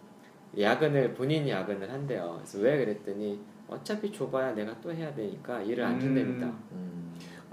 [0.60, 2.36] 야근을 본인이 야근을 한대요.
[2.40, 6.48] 그래서 왜 그랬더니 어차피 줘봐야 내가 또 해야 되니까 일을 안 준답니다.
[6.72, 6.97] 음.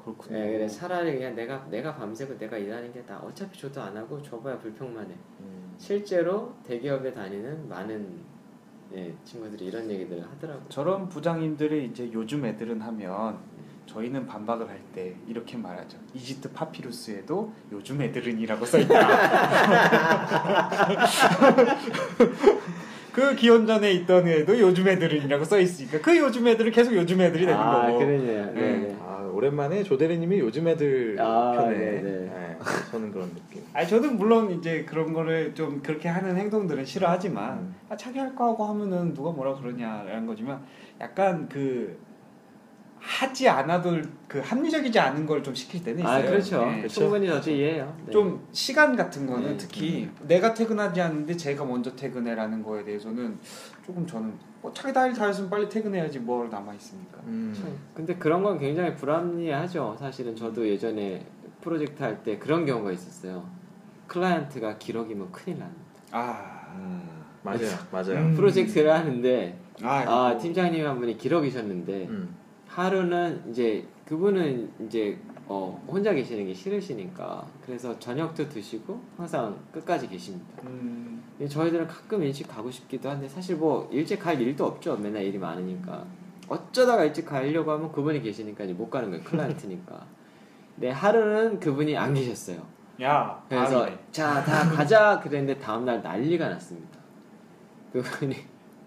[0.05, 0.39] 그렇군요.
[0.39, 4.23] 예, 그래 차라리 그냥 내가 내가 밤새고 내가 일하는 게 나 어차피 줘도 안 하고
[4.23, 5.15] 줘봐야 불평만 해.
[5.41, 5.75] 음.
[5.79, 8.35] 실제로 대기업에 다니는 많은
[8.95, 10.67] 예, 친구들이 이런 얘기들을 하더라고요.
[10.69, 13.39] 저런 부장님들이 이제 요즘 애들은 하면
[13.87, 15.99] 저희는 반박을 할 때 이렇게 말하죠.
[16.15, 18.95] 이집트 파피루스에도 요즘 애들은이라고 써 있다.
[23.13, 27.47] 그 기원 전에 있던 애도 요즘 애들은이라고 써 있으니까 그 요즘 애들은 계속 요즘 애들이
[27.47, 27.99] 되는 아, 거고.
[27.99, 28.45] 그러네요.
[28.47, 28.53] 네.
[28.53, 28.89] 음.
[28.89, 28.94] 네.
[29.35, 32.03] 아 오랜만에 조대리님이 요즘 애들 아, 편에 네네.
[32.03, 32.59] 네,
[32.91, 33.63] 저는 그런 느낌.
[33.73, 37.75] 아니 저는 물론 이제 그런 거를 좀 그렇게 하는 행동들은 싫어하지만 음.
[37.89, 40.61] 아, 자기 할 거 하고 하면은 누가 뭐라 그러냐라는 거지만
[41.01, 41.97] 약간 그
[42.99, 46.15] 하지 않아도 그 합리적이지 않은 걸 좀 시킬 때는 있어요.
[46.15, 46.65] 아 그렇죠.
[46.65, 46.89] 네.
[46.89, 47.95] 충분히 저도 이해해요.
[48.07, 48.13] 네.
[48.13, 49.57] 좀 시간 같은 거는 네.
[49.59, 53.39] 특히 내가 퇴근하지 않는데 제가 먼저 퇴근해라는 거에 대해서는
[53.85, 57.19] 조금 저는 뭐 자기 다일 다 했으면 빨리 퇴근해야지 뭘 남아 있습니까?
[57.27, 57.53] 음.
[57.55, 59.97] 참, 근데 그런 건 굉장히 불합리하죠.
[59.99, 61.27] 사실은 저도 예전에
[61.61, 63.45] 프로젝트 할 때 그런 경우가 있었어요.
[64.07, 65.81] 클라이언트가 기러기면 큰일 납니다.
[66.13, 67.03] 아, 음,
[67.43, 68.19] 맞아요, 맞아요.
[68.19, 68.35] 음.
[68.35, 72.35] 프로젝트를 하는데 아 아, 팀장님 한 분이 기러기셨는데 음.
[72.69, 80.47] 하루는 이제 그분은 이제 어, 혼자 계시는 게 싫으시니까 그래서 저녁도 드시고 항상 끝까지 계십니다.
[80.65, 84.97] 음, 예, 저희들은 가끔 일찍 가고 싶기도 한데 사실 뭐 일찍 갈 일도 없죠.
[84.97, 86.05] 맨날 일이 많으니까
[86.49, 89.23] 어쩌다가 일찍 가려고 하면 그분이 계시니까 이제 못 가는 거예요.
[89.25, 90.07] 클라이언트니까.
[90.77, 92.61] 네 하루는 그분이 안 계셨어요.
[93.03, 93.87] 야, 그래서.
[94.13, 96.99] 자 다 가자 그랬는데 다음날 난리가 났습니다.
[97.93, 98.35] 그분이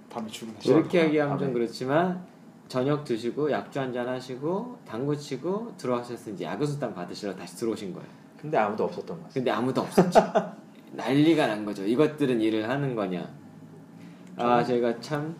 [0.10, 0.74] 밤에 출근하시죠.
[0.78, 1.54] 이렇게 얘기하면 좀 밤에.
[1.54, 2.26] 그렇지만
[2.68, 8.08] 저녁 드시고 약주 한잔 하시고 당구 치고 들어가셨을 때 이제 야구수당 받으시러 다시 들어오신 거예요.
[8.40, 9.34] 근데 아무도 없었던 것 같습니다.
[9.34, 10.20] 근데 아무도 없었죠.
[10.94, 11.84] 난리가 난 거죠.
[11.86, 13.28] 이것들은 일을 하는 거냐?
[14.38, 15.36] 아 저희가 참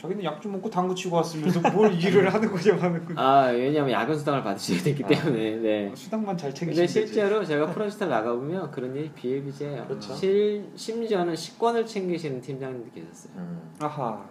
[0.00, 3.20] 자기는 약 좀 먹고 당구 치고 왔으면서 뭘 일을 하는 거냐고 하는 거.
[3.20, 5.06] 아 왜냐면 야근 수당을 받으셔야 되기 아.
[5.08, 5.92] 때문에 네.
[5.94, 6.92] 수당만 잘 근데 챙기시면 되지.
[7.06, 9.86] 실제로 제가 프로젝트를 나가보면 그런 일이 비일비재해요.
[9.86, 10.14] 그렇죠.
[10.14, 13.32] 실, 심지어는 식권을 챙기시는 팀장님도 계셨어요.
[13.36, 13.60] 음.
[13.80, 14.22] 아하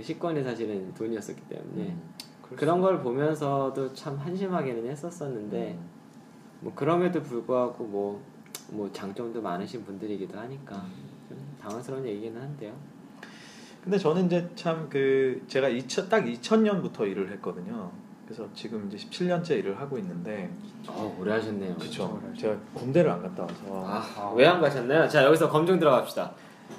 [0.00, 2.02] 식권이 사실은 돈이었었기 때문에 음.
[2.56, 5.88] 그런 걸 보면서도 참 한심하게는 했었었는데 음.
[6.60, 8.22] 뭐 그럼에도 불구하고 뭐,
[8.70, 10.86] 뭐 장점도 많으신 분들이기도 하니까
[11.28, 12.72] 좀 당황스러운 얘기는 한데요.
[13.82, 17.90] 근데 저는 이제 참 그 제가 2000, 딱 2000년부터 일을 했거든요.
[18.24, 20.48] 그래서 지금 이제 17년째 일을 하고 있는데
[20.86, 21.74] 어 오래 하셨네요.
[21.74, 22.22] 그렇죠.
[22.38, 25.08] 제가 군대를 안 갔다 와서 아, 왜안 가셨나요?
[25.08, 26.32] 자 여기서 검증 들어갑시다.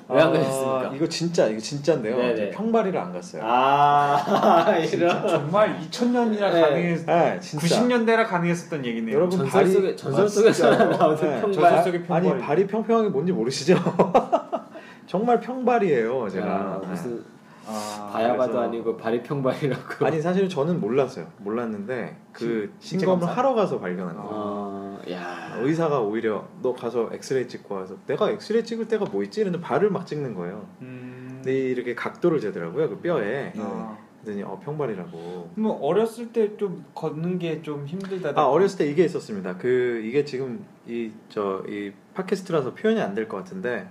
[0.09, 0.91] 왜안 아, 가셨습니까?
[0.95, 2.17] 이거 진짜 이거 진짜인데요.
[2.17, 2.49] 네네.
[2.51, 3.41] 평발이를 안 갔어요.
[3.45, 6.61] 아 이런 정말 2000년이라 네.
[6.61, 7.67] 가능했 네, 진짜.
[7.67, 9.15] 90년대라 가능했었던 얘기네요.
[9.15, 10.89] 여러분 전설 발이- 속에 전설 아, 속에서 진짜요?
[10.91, 11.41] 나오는 네.
[11.41, 11.53] 평발.
[11.53, 12.41] 전설 속의 아니 평발이.
[12.41, 13.75] 발이 평평한 게 뭔지 모르시죠?
[15.07, 16.45] 정말 평발이에요, 제가.
[16.47, 17.23] 아, 무슨
[17.65, 20.05] 아, 바야바도 그래서- 아니고 발이 평발이라고.
[20.05, 21.27] 아니 사실 저는 몰랐어요.
[21.39, 23.27] 몰랐는데 그 신- 검사?
[23.27, 24.29] 하러 가서 발견한 거예요.
[24.31, 25.55] 어, 야.
[25.59, 29.41] 의사가 오히려 너 가서 엑스레이 찍고 와서 내가 엑스레이 찍을 때가 뭐 있지?
[29.41, 30.67] 이랬는데 발을 막 찍는 거예요.
[30.81, 31.39] 음.
[31.43, 33.53] 근데 이렇게 각도를 재더라고요 그 뼈에.
[33.57, 33.97] 아.
[34.23, 35.51] 그랬더니 어 평발이라고.
[35.55, 38.31] 뭐 어렸을 때 좀 걷는 게 좀 힘들다.
[38.35, 39.57] 아 어렸을 때 이게 있었습니다.
[39.57, 43.87] 그 이게 지금 이 저이 팟캐스트라서 표현이 안 될 것 같은데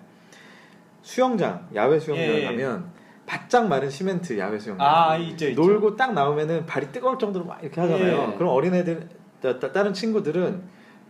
[1.02, 2.44] 수영장 야외 수영장 예, 예.
[2.46, 2.90] 가면
[3.33, 5.62] 바짝 마른 시멘트 야외 수영장 아, 있죠, 있죠.
[5.62, 8.33] 놀고 딱 나오면은 발이 뜨거울 정도로 막 이렇게 하잖아요.
[8.35, 8.37] 예.
[8.37, 9.09] 그럼 어린애들
[9.40, 10.61] 따- 따- 다른 친구들은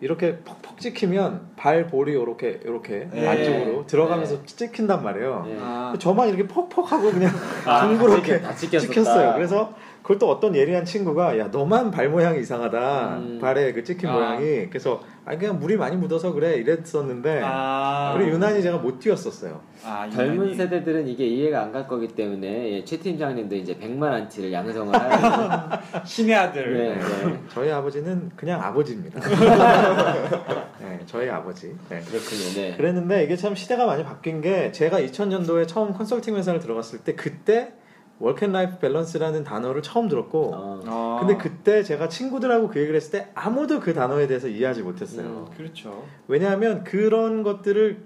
[0.01, 3.27] 이렇게 퍽퍽 찍히면 발 볼이 이렇게 이렇게 예.
[3.27, 5.47] 안쪽으로 들어가면서 찍힌단 말이에요.
[5.49, 5.57] 예.
[5.61, 7.33] 아, 저만 이렇게 퍽퍽하고 그냥
[7.67, 8.93] 아, 둥그렇게 다 찍혔었다.
[8.93, 9.33] 찍혔어요.
[9.35, 13.39] 그래서 그걸 또 어떤 예리한 친구가 야 너만 발 모양이 이상하다 음.
[13.41, 14.13] 발에 그 찍힌 아.
[14.13, 19.61] 모양이 그래서 아 그냥 물이 많이 묻어서 그래 이랬었는데 아, 그리고 유난히 제가 못 뛰었었어요.
[19.85, 20.53] 아, 젊은.
[20.55, 25.79] 세대들은 이게 이해가 안 갈 거기 때문에 예, 최 팀장님도 이제 100만 안티를 양성을 하는
[26.05, 26.77] 신의 아들.
[26.77, 27.41] 네, 네.
[27.51, 29.21] 저희 아버지는 그냥 아버지입니다.
[30.81, 31.69] 네, 저희 아버지.
[31.89, 32.01] 네.
[32.01, 32.53] 그렇군요.
[32.55, 32.77] 네.
[32.77, 37.73] 그랬는데 이게 참 시대가 많이 바뀐 게 제가 2000년도에 처음 컨설팅 회사를 들어갔을 때 그때
[38.18, 42.94] work and life balance라는 단어를 처음 들었고 어, 아, 근데 그때 제가 친구들하고 그 얘기를
[42.96, 45.27] 했을 때 아무도 그 단어에 대해서 이해하지 못했어요.
[45.27, 45.57] 음.
[45.57, 46.05] 그렇죠.
[46.29, 48.05] 왜냐하면 그런 것들을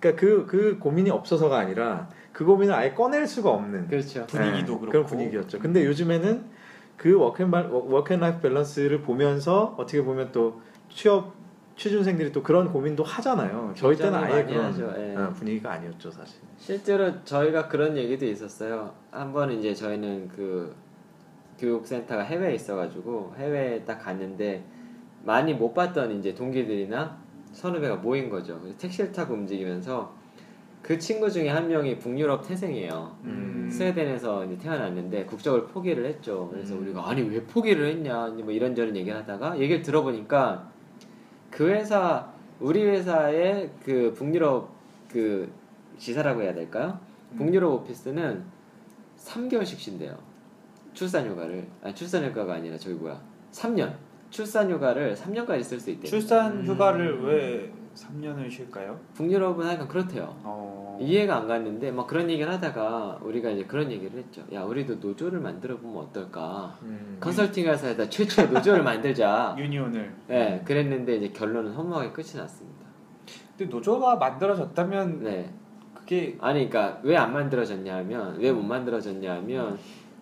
[0.00, 4.26] 그러니까 그, 그 고민이 없어서가 아니라 그 고민을 아예 꺼낼 수가 없는 그렇죠.
[4.26, 4.90] 분위기도 네, 그렇고.
[4.90, 5.60] 그런 분위기였죠.
[5.60, 6.44] 근데 요즘에는
[6.96, 10.60] 그 work and life balance를 보면서 어떻게 보면 또
[10.90, 11.34] 취업
[11.86, 13.72] 취준생들이 또 그런 고민도 하잖아요.
[13.76, 15.16] 저희 때는 아예 그런 하죠, 예.
[15.16, 16.40] 어, 분위기가 아니었죠, 사실.
[16.56, 18.94] 실제로 저희가 그런 얘기도 있었어요.
[19.10, 20.72] 한 번 이제 저희는 그
[21.58, 24.62] 교육센터가 해외에 있어가지고 해외에 딱 갔는데
[25.24, 27.16] 많이 못 봤던 이제 동기들이나
[27.52, 28.60] 선후배가 모인 거죠.
[28.78, 30.14] 택시를 타고 움직이면서
[30.82, 33.16] 그 친구 중에 한 명이 북유럽 태생이에요.
[33.24, 33.68] 음.
[33.72, 36.48] 스웨덴에서 이제 태어났는데 국적을 포기를 했죠.
[36.52, 36.82] 그래서 음.
[36.82, 40.70] 우리가 아니 왜 포기를 했냐 뭐 이런저런 얘기를 하다가 얘기를 들어보니까
[41.52, 44.68] 그 회사 우리 회사의 그 북유럽
[45.08, 45.52] 그
[45.98, 46.98] 지사라고 해야 될까요?
[47.32, 47.36] 음.
[47.36, 48.42] 북유럽 오피스는
[49.18, 50.16] 3개월씩 쉰대요.
[50.94, 53.20] 출산휴가를 아니 출산휴가가 아니라 저기 뭐야
[53.52, 53.94] 3년
[54.30, 56.08] 출산휴가를 3년까지 쓸 수 있대요.
[56.08, 56.64] 출산 음.
[56.64, 58.98] 휴가를 왜 3년을 쉴까요?
[59.14, 60.34] 북유럽은 하여간 그렇대요.
[60.44, 60.98] 어.
[61.00, 64.42] 이해가 안 갔는데 막 그런 얘기를 하다가 우리가 이제 그런 얘기를 했죠.
[64.52, 66.76] 야 우리도 노조를 만들어 보면 어떨까?
[66.82, 67.18] 음.
[67.20, 69.54] 컨설팅 회사에다 최초의 노조를 만들자.
[69.58, 70.12] 유니온을.
[70.28, 72.82] 네, 그랬는데 이제 결론은 허무하게 끝이 났습니다.
[73.56, 75.52] 근데 노조가 만들어졌다면 네,
[75.94, 79.78] 그게 아니 그러니까 왜 안 만들어졌냐 하면 왜 못 만들어졌냐 하면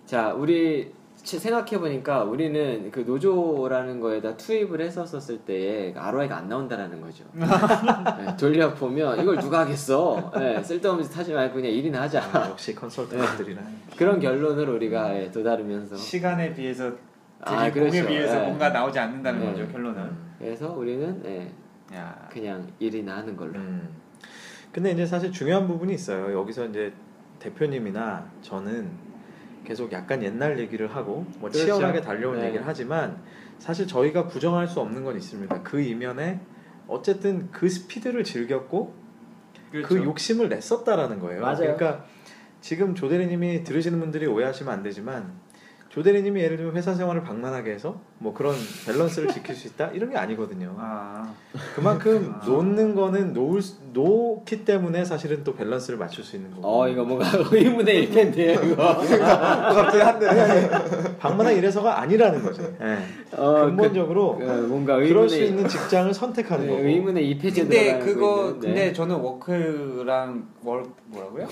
[0.07, 0.93] 자 우리
[1.25, 7.25] 생각해 보니까 우리는 그 노조라는 거에다 투입을 했었었을 때에 ROI가 안 나온다라는 거죠.
[7.35, 10.33] 네, 돌려 보면 이걸 누가 하겠어?
[10.35, 12.23] 네, 쓸데없는 짓 하지 말고 그냥 일이나 하자.
[12.33, 13.63] 아, 역시 컨설턴트들이라.
[13.97, 16.93] 그런 결론을 우리가 예, 도달으면서 시간에 비해서
[17.43, 18.07] 아, 공에 그렇죠.
[18.07, 18.47] 비해서 네.
[18.47, 19.47] 뭔가 나오지 않는다는 네.
[19.47, 20.03] 거죠 결론은.
[20.03, 20.35] 음.
[20.39, 21.53] 그래서 우리는 예,
[21.97, 22.29] 야.
[22.31, 23.55] 그냥 일이나 하는 걸로.
[23.55, 23.89] 음.
[24.73, 26.39] 근데 이제 사실 중요한 부분이 있어요.
[26.39, 26.93] 여기서 이제
[27.41, 29.10] 대표님이나 저는
[29.65, 31.65] 계속 약간 옛날 얘기를 하고 뭐 그렇죠.
[31.65, 32.47] 치열하게 달려온 네.
[32.47, 33.23] 얘기를 하지만
[33.59, 35.63] 사실 저희가 부정할 수 없는 건 있습니다.
[35.63, 36.41] 그 이면에
[36.89, 38.95] 어쨌든 그 스피드를 즐겼고
[39.71, 40.05] 그 그렇죠.
[40.05, 41.43] 욕심을 냈었다라는 거예요.
[41.43, 41.77] 맞아요.
[41.77, 42.05] 그러니까
[42.61, 45.40] 지금 조대리님이 들으시는 분들이 오해하시면 안 되지만
[45.91, 48.55] 조 대리님이 예를 들면 회사 생활을 방만하게 해서 뭐 그런
[48.87, 50.73] 밸런스를 지킬 수 있다 이런 게 아니거든요.
[50.79, 51.33] 아,
[51.75, 52.47] 그만큼 아.
[52.47, 56.63] 놓는 거는 놓을 수- 놓기 때문에 사실은 또 밸런스를 맞출 수 있는 거고.
[56.65, 58.99] 어 이거 뭔가 의문의 1패인데요 이거.
[59.03, 60.71] 갑자기 한대
[61.19, 62.63] 방만한 이래서가 아니라는 거죠.
[62.81, 62.99] 예.
[63.37, 66.85] 어, 근본적으로 그, 어, 뭔가 그럴 수 의문의 있는 직장을 선택하는 네, 거고.
[66.87, 71.49] 의문의 2패지 근데 그거 근데 저는 work랑 월 뭐라고요?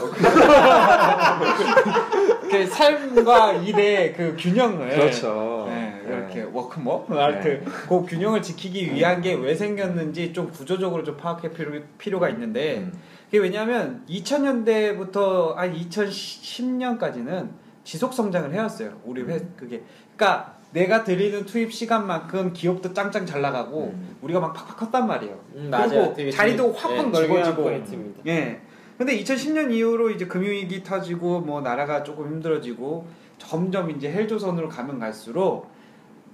[2.50, 5.66] 그 삶과 일의 그 균형을 그렇죠.
[5.68, 6.14] 네, 네.
[6.16, 11.80] 이렇게 워크뭐 하여튼 그 균형을 지키기 위한 게 왜 생겼는지 좀 구조적으로 좀 파악할 필요,
[11.98, 12.92] 필요가 있는데 음.
[13.26, 17.48] 그게 왜냐하면 2000년대부터 한 2010년까지는
[17.84, 18.92] 지속 성장을 해왔어요.
[19.04, 19.82] 우리 회 그게
[20.16, 24.16] 그러니까 내가 들이는 투입 시간만큼 기업도 짱짱 잘 나가고 음.
[24.20, 25.38] 우리가 막 팍팍 컸단 말이에요.
[25.54, 25.88] 음, 맞아요.
[25.88, 28.02] 그리고 되게 자리도 확확 네, 중요한 넓어지고.
[28.26, 28.61] 예.
[28.98, 33.06] 근데 2010년 이후로 이제 금융위기 터지고 뭐 나라가 조금 힘들어지고
[33.38, 35.68] 점점 이제 헬조선으로 가면 갈수록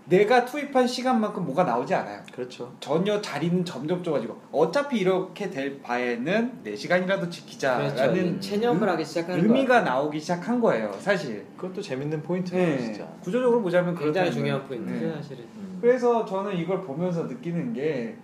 [0.07, 2.21] 내가 투입한 시간만큼 뭐가 나오지 않아요.
[2.33, 2.75] 그렇죠.
[2.81, 8.41] 전혀 자리는 점점 좁아지고 어차피 이렇게 될 바에는 내 시간이라도 지키자라는 그렇죠.
[8.41, 9.81] 체념을 하기 시작하는 의미가.
[9.83, 11.47] 나오기 시작한 거예요, 사실.
[11.57, 12.79] 그것도 재밌는 포인트예요, 네.
[12.79, 13.07] 진짜.
[13.23, 14.67] 구조적으로 보자면 굉장히 중요한.
[14.67, 15.13] 포인트죠 네.
[15.15, 15.45] 사실은.
[15.57, 15.79] 음.
[15.81, 18.17] 그래서 저는 이걸 보면서 느끼는 게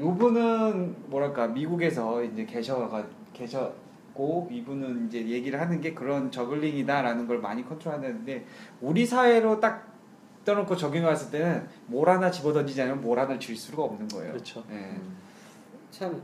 [0.00, 3.04] 요분은 뭐랄까 미국에서 이제 계셔가
[3.40, 8.46] 계셨고 이분은 이제 얘기를 하는 게 그런 저글링이다라는 걸 많이 컨트롤하는데
[8.80, 9.90] 우리 사회로 딱
[10.44, 14.32] 떠놓고 적용했을 때는 뭘 하나 집어던지지 않으면 뭘 하나 줄 수가 없는 거예요.
[14.32, 14.64] 그렇죠.
[14.68, 14.76] 네.
[14.76, 15.16] 음.
[15.90, 16.22] 참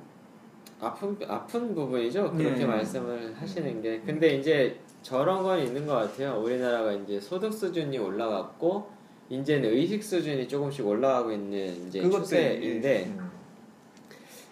[0.80, 2.32] 아픈 아픈 부분이죠.
[2.32, 2.66] 그렇게 네.
[2.66, 4.00] 말씀을 하시는 게.
[4.00, 6.40] 근데 이제 저런 건 있는 것 같아요.
[6.40, 8.90] 우리나라가 이제 소득 수준이 올라갔고
[9.28, 13.30] 이제는 의식 수준이 조금씩 올라가고 있는 이제 그것도 추세인데 음.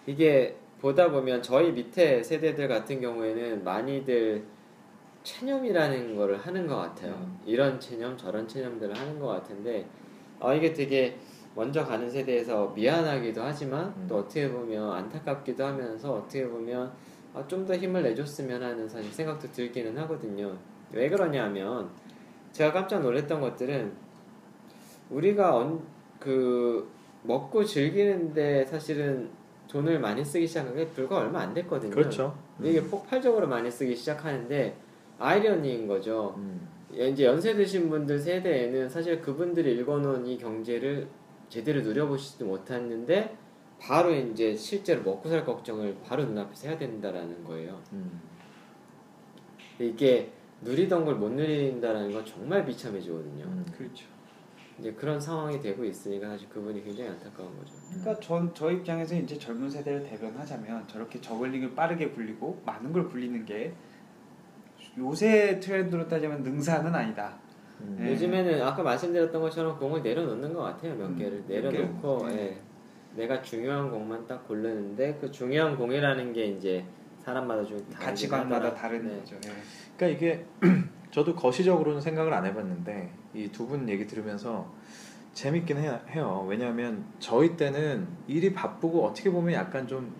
[0.07, 4.43] 이게 보다 보면 저희 밑에 세대들 같은 경우에는 많이들
[5.23, 7.13] 체념이라는 거를 하는 것 같아요.
[7.13, 7.39] 음.
[7.45, 9.87] 이런 체념, 저런 체념들을 하는 것 같은데,
[10.39, 11.17] 어, 이게 되게
[11.55, 14.05] 먼저 가는 세대에서 미안하기도 하지만 음.
[14.07, 16.91] 또 어떻게 보면 안타깝기도 하면서 어떻게 보면
[17.33, 20.57] 아, 좀더 힘을 내줬으면 하는 사실 생각도 들기는 하거든요.
[20.91, 21.89] 왜 그러냐면
[22.51, 23.91] 제가 깜짝 놀랐던 것들은
[25.09, 25.81] 우리가 언,
[26.19, 26.89] 그
[27.23, 29.29] 먹고 즐기는데 사실은
[29.67, 31.91] 돈을 많이 쓰기 시작한 게 불과 얼마 안 됐거든요.
[31.91, 32.37] 그렇죠.
[32.61, 34.77] 이게 폭발적으로 많이 쓰기 시작하는데
[35.19, 36.35] 아이러니인 거죠.
[36.37, 36.67] 음.
[36.93, 41.07] 이제 연세 드신 분들 세대에는 사실 그분들이 읽어놓은 이 경제를
[41.49, 43.35] 제대로 누려보시지도 못했는데
[43.79, 47.81] 바로 이제 실제로 먹고 살 걱정을 바로 눈앞에서 해야 된다라는 거예요.
[47.93, 48.21] 음.
[49.79, 53.43] 이게 누리던 걸 못 누린다는 건 정말 비참해지거든요.
[53.43, 53.65] 음.
[53.77, 54.05] 그렇죠.
[54.79, 57.73] 이제 그런 상황이 되고 있으니까 사실 그분이 굉장히 안타까운 거죠.
[57.89, 63.45] 그러니까 전 저 입장에서 이제 젊은 세대를 대변하자면 저렇게 저글링을 빠르게 굴리고 많은 걸 굴리는
[63.45, 63.73] 게
[64.97, 67.37] 요새 트렌드로 따지면 능사는 아니다.
[67.81, 67.97] 음.
[67.99, 68.11] 네.
[68.11, 70.95] 요즘에는 아까 말씀드렸던 것처럼 공을 내려놓는 것 같아요.
[70.95, 71.43] 몇 음, 개를.
[71.47, 72.35] 내려놓고 네.
[72.35, 72.61] 예.
[73.15, 76.85] 내가 중요한 공만 딱 고르는데 그 중요한 공이라는 게 이제
[77.19, 78.73] 사람마다 좀 가치관마다.
[78.73, 79.17] 다른 네.
[79.19, 79.35] 거죠.
[79.45, 79.51] 예.
[79.97, 80.45] 그러니까 이게
[81.11, 84.71] 저도 거시적으로는 생각을 안 해봤는데 이 두 분 얘기 들으면서
[85.33, 86.45] 재밌긴 해, 해요.
[86.47, 90.13] 왜냐하면 저희 때는 일이 바쁘고 어떻게 보면 약간 좀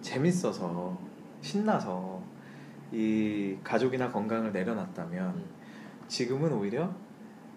[0.00, 0.98] 재밌어서
[1.40, 2.20] 신나서
[2.92, 5.44] 이 가족이나 건강을 내려놨다면 음.
[6.08, 6.90] 지금은 오히려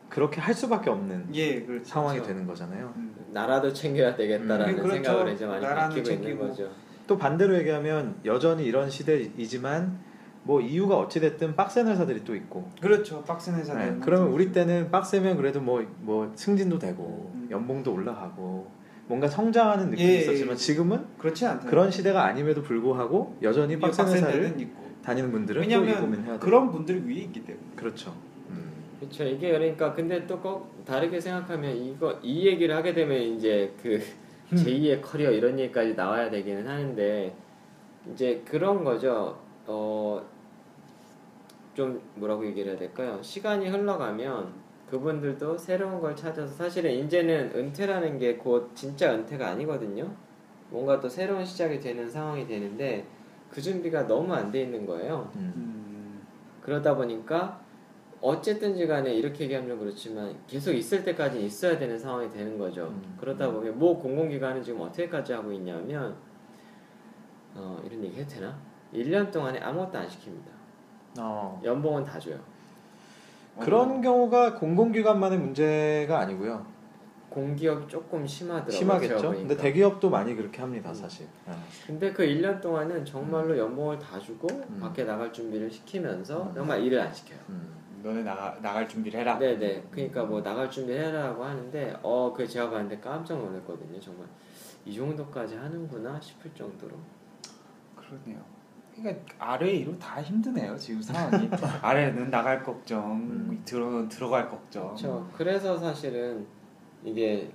[0.09, 1.85] 그렇게 할 수밖에 없는 예, 그렇죠.
[1.85, 2.33] 상황이 그렇죠.
[2.33, 2.93] 되는 거잖아요.
[2.97, 3.15] 음.
[3.31, 4.93] 나라도 챙겨야 되겠다라는 음, 그렇죠.
[4.93, 6.37] 생각을 이제 많이 바뀌고 있는.
[6.37, 6.69] 거죠.
[7.07, 9.99] 또 반대로 얘기하면 여전히 이런 시대이지만
[10.43, 13.23] 뭐 이유가 어찌됐든 빡센 회사들이 또 있고 그렇죠.
[13.23, 17.47] 빡센 네, 회사는 그러면 우리 때는 빡세면 그래도 뭐, 뭐 승진도 되고 음.
[17.51, 18.67] 연봉도 올라가고
[19.07, 20.55] 뭔가 성장하는 느낌이 예, 있었지만 예.
[20.55, 21.69] 지금은 그렇지 않다.
[21.69, 24.81] 그런 시대가 아님에도 불구하고 여전히 빡센 회사를 데는 있고.
[25.03, 26.39] 다니는 분들은 또이 고민 해야 왜냐하면.
[26.39, 27.65] 그런 분들이 위에 있기 때문에.
[27.75, 28.15] 그렇죠.
[28.49, 28.71] 음.
[28.99, 29.23] 그렇죠.
[29.25, 34.01] 이게 그러니까 근데 또 꼭 다르게 생각하면 이거 이 얘기를 하게 되면 이제 그
[34.53, 34.57] 음.
[34.57, 37.35] 제2의 커리어 이런 얘기까지 나와야 되기는 하는데
[38.11, 39.39] 이제 그런 거죠.
[39.71, 40.21] 어,
[41.73, 43.19] 좀 뭐라고 얘기를 해야 될까요?
[43.21, 44.51] 시간이 흘러가면
[44.89, 50.13] 그분들도 새로운 걸 찾아서 사실은 이제는 은퇴라는 게 곧 진짜 은퇴가 아니거든요.
[50.69, 53.05] 뭔가 또 새로운 시작이 되는 상황이 되는데
[53.49, 55.31] 그 준비가 너무 안 돼 있는 거예요.
[55.35, 55.53] 음.
[55.55, 56.27] 음.
[56.61, 57.61] 그러다 보니까
[58.21, 62.87] 어쨌든지 간에 이렇게 얘기하면 좀 그렇지만 계속 있을 때까지 있어야 되는 상황이 되는 거죠.
[62.87, 63.17] 음.
[63.19, 66.15] 그러다 보면 뭐 공공기관은 지금 어떻게까지 하고 있냐면
[67.55, 68.55] 어, 이런 얘기 해도 되나?
[68.93, 71.19] 1년 동안에 아무것도 안 시킵니다.
[71.19, 71.61] 어.
[71.63, 72.37] 연봉은 다 줘요.
[73.59, 76.65] 그런 경우가 공공기관만의 문제가 아니고요.
[77.29, 78.77] 공기업이 조금 심하더라고요.
[78.77, 79.31] 심하겠죠.
[79.31, 80.93] 근데 대기업도 많이 그렇게 합니다, 음.
[80.93, 81.27] 사실.
[81.47, 81.53] 네.
[81.87, 84.79] 근데 그 1년 동안은 정말로 연봉을 다 주고 음.
[84.81, 86.53] 밖에 나갈 준비를 시키면서 음.
[86.53, 87.39] 정말 일을 안 시켜요.
[87.49, 87.73] 음.
[88.03, 89.37] 너네 나가 나갈 준비를 해라.
[89.37, 89.83] 네네.
[89.91, 93.99] 그러니까 뭐 나갈 준비해라고 하는데 어 그 제가 봤는데 깜짝 놀랐거든요.
[93.99, 94.25] 정말
[94.85, 96.95] 이 정도까지 하는구나 싶을 정도로.
[97.95, 98.41] 그러네요.
[99.01, 101.49] 그러니까 아래 위로 다 힘드네요 지금 상황이.
[101.81, 103.61] 아래는 나갈 걱정, 음.
[103.65, 104.87] 들어 들어갈 걱정.
[104.87, 105.29] 그렇죠.
[105.35, 106.45] 그래서 사실은
[107.03, 107.49] 이게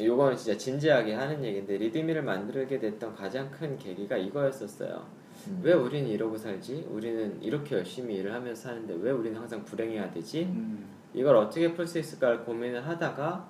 [0.00, 5.06] 요거는 진짜 진지하게 하는 얘기인데 리드미를 만들게 됐던 가장 큰 계기가 이거였었어요.
[5.48, 5.60] 음.
[5.62, 6.86] 왜 우리는 이러고 살지?
[6.90, 10.44] 우리는 이렇게 열심히 일을 하면서 사는데 왜 우리는 항상 불행해야 되지?
[10.44, 10.84] 음.
[11.12, 13.48] 이걸 어떻게 풀 수 있을까를 고민을 하다가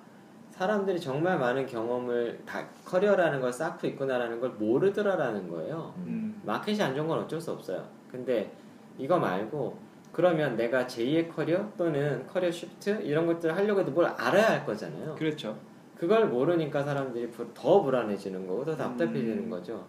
[0.57, 5.93] 사람들이 정말 많은 경험을 다 커리어라는 걸 쌓고 있구나라는 걸 모르더라라는 거예요.
[6.05, 6.41] 음.
[6.45, 7.83] 마켓이 안 좋은 건 어쩔 수 없어요.
[8.09, 8.49] 근데
[8.97, 9.77] 이거 말고
[10.13, 15.15] 그러면 내가 제2의 커리어 또는 career shift 이런 것들을 하려고 해도 뭘 알아야 할 거잖아요.
[15.15, 15.57] 그렇죠.
[15.97, 19.49] 그걸 모르니까 사람들이 불- 더 불안해지는 거고 더 답답해지는 음.
[19.49, 19.83] 거죠.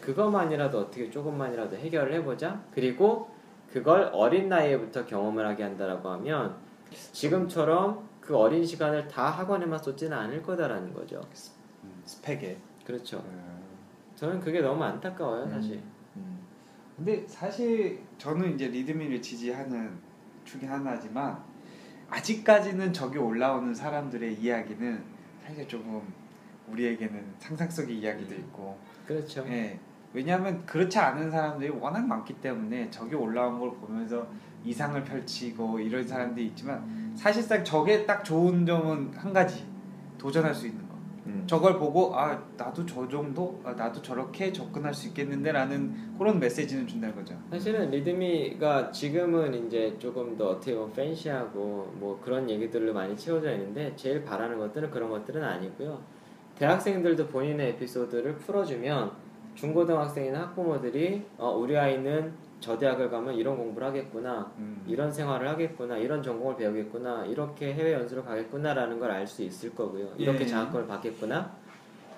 [0.00, 2.58] 그것만이라도 어떻게 조금만이라도 해결을 해보자.
[2.74, 3.28] 그리고
[3.70, 6.54] 그걸 어린 나이에부터 경험을 하게 한다라고 하면
[7.12, 11.18] 지금처럼 그 어린 시간을 다 학원에만 쏟지는 않을 거다라는 거죠.
[11.82, 12.58] 음, 스펙에.
[12.84, 13.24] 그렇죠.
[13.26, 13.62] 음.
[14.16, 15.50] 저는 그게 너무 안타까워요, 음.
[15.50, 15.80] 사실.
[16.16, 16.38] 음.
[16.94, 19.98] 근데 사실 저는 이제 리드미를 지지하는
[20.44, 21.42] 축이 하나지만
[22.10, 25.02] 아직까지는 저기 올라오는 사람들의 이야기는
[25.42, 26.02] 사실 조금
[26.70, 29.42] 우리에게는 상상 속의 이야기도 있고 그렇죠.
[29.48, 29.80] 예.
[30.12, 34.28] 왜냐하면 그렇지 않은 사람들이 워낙 많기 때문에 저기 올라온 걸 보면서
[34.68, 39.64] 이상을 펼치고 이런 사람들이 있지만 사실상 저게 딱 좋은 점은 한 가지
[40.18, 40.94] 도전할 수 있는 거.
[41.26, 41.44] 음.
[41.46, 47.14] 저걸 보고 아 나도 저 정도 아, 나도 저렇게 접근할 수 있겠는데라는 그런 메시지는 준다는
[47.14, 47.34] 거죠.
[47.50, 53.94] 사실은 리드미가 지금은 이제 조금 더 어떻게 보면 팬시하고 뭐 그런 얘기들로 많이 채워져 있는데
[53.96, 56.00] 제일 바라는 것들은 그런 것들은 아니고요.
[56.56, 59.12] 대학생들도 본인의 에피소드를 풀어주면
[59.54, 64.84] 중고등학생이나 학부모들이 어, 우리 아이는 저 대학을 가면 이런 공부를 하겠구나, 음.
[64.86, 70.08] 이런 생활을 하겠구나, 이런 전공을 배우겠구나, 이렇게 해외 연수를 가겠구나라는 걸 알 수 있을 거고요.
[70.16, 70.46] 이렇게 예.
[70.46, 71.50] 장학금을 받겠구나.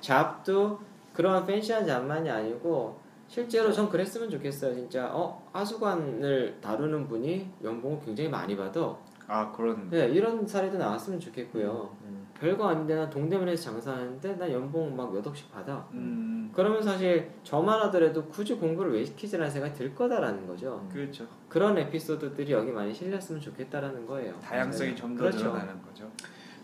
[0.01, 0.78] 잡도
[1.12, 4.74] 그런 팬시한 잡만이 아니고 실제로 전 그랬으면 좋겠어요.
[4.74, 8.97] 진짜 어 하수관을 다루는 분이 연봉을 굉장히 많이 받아.
[9.30, 11.96] 아 그런 네, 이런 사례도 나왔으면 좋겠고요.
[12.04, 12.26] 음.
[12.38, 15.86] 별거 아닌데 난 동대문에서 장사하는데 난 연봉 막 몇 억씩 받아.
[15.92, 20.84] 음 그러면 사실 저만 하더라도 굳이 공부를 왜 시키지라는 생각이 들 거다라는 거죠.
[20.92, 21.26] 그렇죠.
[21.48, 24.34] 그런 에피소드들이 여기 많이 실렸으면 좋겠다라는 거예요.
[24.42, 25.38] 다양성이 좀더 그렇죠.
[25.44, 26.10] 늘어나는 거죠.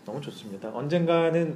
[0.05, 0.69] 너무 좋습니다.
[0.73, 1.55] 언젠가는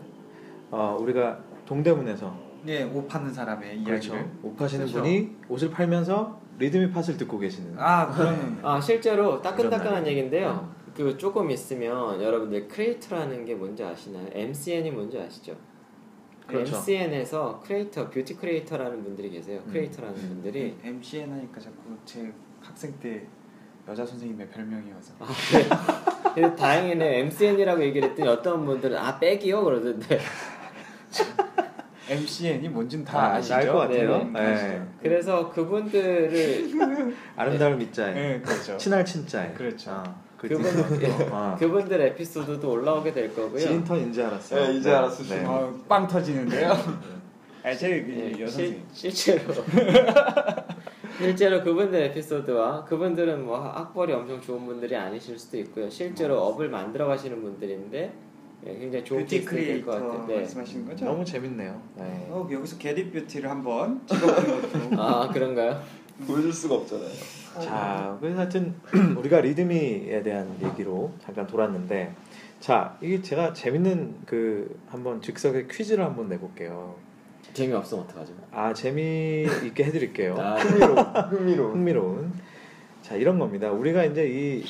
[0.69, 4.13] 어, 우리가 동대문에서 예, 옷 파는 사람의 그렇죠.
[4.13, 4.31] 이야기를.
[4.43, 5.01] 옷 파시는 그렇죠.
[5.03, 7.75] 분이 옷을 팔면서 리드미 팟을 듣고 계시는.
[7.77, 10.69] 아 그런 아 실제로 따끈따끈한 얘기인데요.
[11.01, 14.27] 그 조금 있으면 여러분들 크리에이터라는 게 뭔지 아시나요?
[14.31, 15.57] MCN이 뭔지 아시죠?
[16.45, 16.75] 그렇죠.
[16.75, 19.61] MCN에서 크리에이터, 뷰티 크리에이터라는 분들이 계세요.
[19.65, 19.71] 음.
[19.71, 22.31] 크리에이터라는 분들이 MCN 하니까 자꾸 제
[22.61, 23.25] 학생 때
[23.87, 25.13] 여자 선생님의 별명이어서.
[25.19, 26.33] 아, 네.
[26.35, 30.19] 근데 다행히는 MCN이라고 얘기를 했더니 어떤 분들은 아 백이요 그러던데
[32.09, 33.55] MCN이 뭔진 다 아, 아시죠?
[33.55, 34.23] 알것 같아요.
[34.25, 34.87] 네, 네.
[35.01, 38.77] 그래서 그분들을 아름다운 밑자에 네, 그렇죠.
[38.77, 39.53] 친할 친자에.
[39.53, 39.91] 그렇죠.
[39.91, 40.65] 아, 그 그분
[41.31, 43.59] 아, 그분들 에피소드도 올라오게 될 거고요.
[43.59, 44.67] 지인턴인 줄 알았어요.
[44.71, 45.27] 네, 이제 알았어요.
[45.39, 45.45] 네.
[45.45, 46.71] 어, 빵 터지는데요.
[47.63, 48.83] 아, 제 예, 여 실, 선생님.
[48.91, 49.53] 실제로
[51.19, 55.87] 실제로 그분들 에피소드와 그분들은 뭐 학벌이 엄청 좋은 분들이 아니실 수도 있고요.
[55.91, 58.11] 실제로 업을 만들어 가시는 분들인데
[58.65, 60.25] 예, 굉장히 좋은 뷰티 크리에이터 같아요.
[60.27, 60.37] 네.
[60.37, 61.05] 말씀하시는 거죠?
[61.05, 61.79] 너무 재밌네요.
[61.97, 62.25] 네.
[62.31, 65.01] 어, 여기서 Get It Beauty를 한번 찍어보는 것도.
[65.03, 65.79] 아 그런가요?
[66.25, 67.40] 보여줄 수가 없잖아요.
[67.59, 68.75] 자, 그래서 하여튼
[69.17, 72.13] 우리가 리듬에 대한 얘기로 잠깐 돌았는데,
[72.59, 76.95] 자, 이게 제가 재밌는 그 한번 즉석의 퀴즈를 한번 내볼게요.
[77.53, 78.33] 재미 없으면 어떡하죠?
[78.51, 80.35] 아, 재미 있게 해드릴게요.
[80.39, 80.97] 아, 흥미로운.
[81.31, 81.73] 흥미로운.
[81.73, 82.33] 흥미로운.
[83.01, 83.71] 자, 이런 겁니다.
[83.71, 84.63] 우리가 이제 이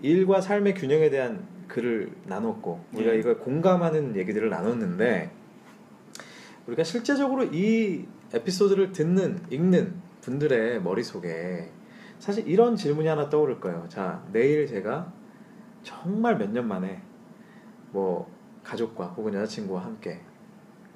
[0.00, 3.18] 일과 삶의 균형에 대한 글을 나눴고, 우리가 예.
[3.18, 5.30] 이걸 공감하는 얘기들을 나눴는데,
[6.66, 11.68] 우리가 실제적으로 이 에피소드를 듣는, 읽는 분들의 머릿속에
[12.24, 13.84] 사실 이런 질문이 하나 떠오를 거예요.
[13.90, 15.12] 자, 내일 제가
[15.82, 17.02] 정말 몇 년 만에
[17.90, 18.26] 뭐
[18.64, 20.22] 가족과 혹은 여자친구와 함께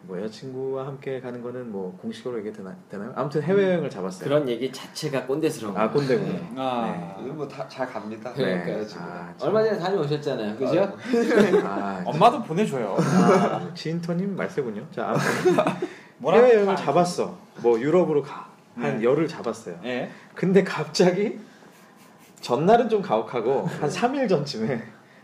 [0.05, 3.13] 뭐 여자친구와 함께 가는 거는 뭐 공식으로 얘기 되나, 되나요?
[3.15, 4.25] 아무튼 해외 여행을 잡았어요.
[4.27, 5.93] 그런 얘기 자체가 꼰대스러운 아, 거예요.
[5.93, 6.33] 꼰대군요.
[6.33, 6.53] 네.
[6.57, 8.33] 아, 이건 뭐다 잘 갑니다.
[8.33, 8.79] 그러니까요.
[8.79, 8.87] 네.
[8.87, 9.03] 지금.
[9.03, 9.49] 아, 참.
[9.49, 10.57] 얼마 전에 다녀오셨잖아요.
[10.57, 10.83] 그죠?
[11.63, 12.97] 아, 엄마도 보내줘요.
[12.99, 14.87] 아, 지인터님 말세군요.
[14.91, 15.77] 자, 아무튼
[16.17, 17.37] 뭐라 해외 여행을 다 잡았어.
[17.63, 18.48] 뭐 유럽으로 가.
[18.79, 19.05] 한 네.
[19.05, 19.79] 열흘 잡았어요.
[19.85, 20.11] 예.
[20.35, 21.39] 근데 갑자기
[22.41, 24.83] 전날은 좀 가혹하고 한 3일 전쯤에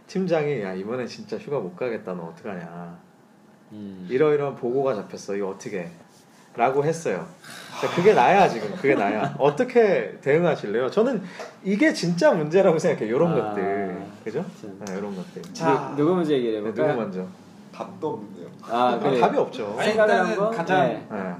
[0.08, 2.98] 팀장이 야 이번에 진짜 휴가 못 가겠다 너 어떡하냐
[3.72, 4.06] 음.
[4.10, 5.88] 이러이러한 보고가 잡혔어 이거 어떻게
[6.56, 7.26] 라고 했어요
[7.80, 11.22] 자, 그게 나야 지금 그게 나야 어떻게 대응하실래요 저는
[11.62, 14.44] 이게 진짜 문제라고 생각해요 이런 아, 것들 그죠?
[14.60, 14.80] 참.
[14.86, 15.42] 네, 이런 것들.
[15.52, 15.90] 자.
[15.96, 16.88] 누, 누구 먼저 얘기해 네, 볼까요?
[16.88, 17.26] 누구 먼저?
[17.72, 18.48] 답도 없는데요.
[18.62, 19.20] 아 아, 그래.
[19.20, 19.74] 답이 없죠.
[19.78, 21.34] 아니, 생각을 일단은 한번 가장- 네.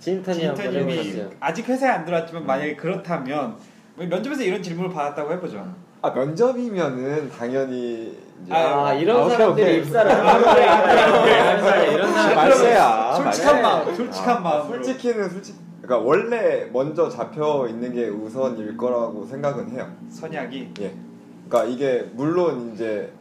[0.00, 0.04] 네.
[0.04, 1.30] 진턴이 한번 진터님이 해보셨어요.
[1.40, 3.56] 아직 회사에 안 들어왔지만 만약에 그렇다면
[3.94, 5.74] 뭐 면접에서 이런 질문을 받았다고 해보죠.
[6.02, 9.78] 아 면접이면은 당연히 이제 아, 아 이런 아, 사람들이 오케이.
[9.80, 11.84] 입사를 하는 거야.
[11.92, 13.14] 이런 사람 말세야.
[13.14, 13.62] 솔직한.
[13.62, 14.68] 마음, 솔직한 아, 마음.
[14.68, 15.54] 솔직히는 솔직.
[15.82, 19.86] 그러니까 원래 먼저 잡혀 있는 게 우선일 거라고 생각은 해요.
[20.08, 20.94] 선약이 예.
[21.48, 23.12] 그러니까 이게 물론 이제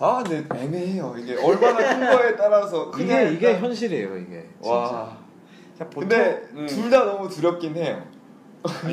[0.00, 1.14] 아, 근데 애매해요.
[1.16, 4.46] 이게 얼마나 큰 거에 따라서 이게 이게 현실이에요 이게.
[4.60, 5.21] 진짜.
[5.90, 8.02] 근데 음, 둘다 너무 두렵긴 해요.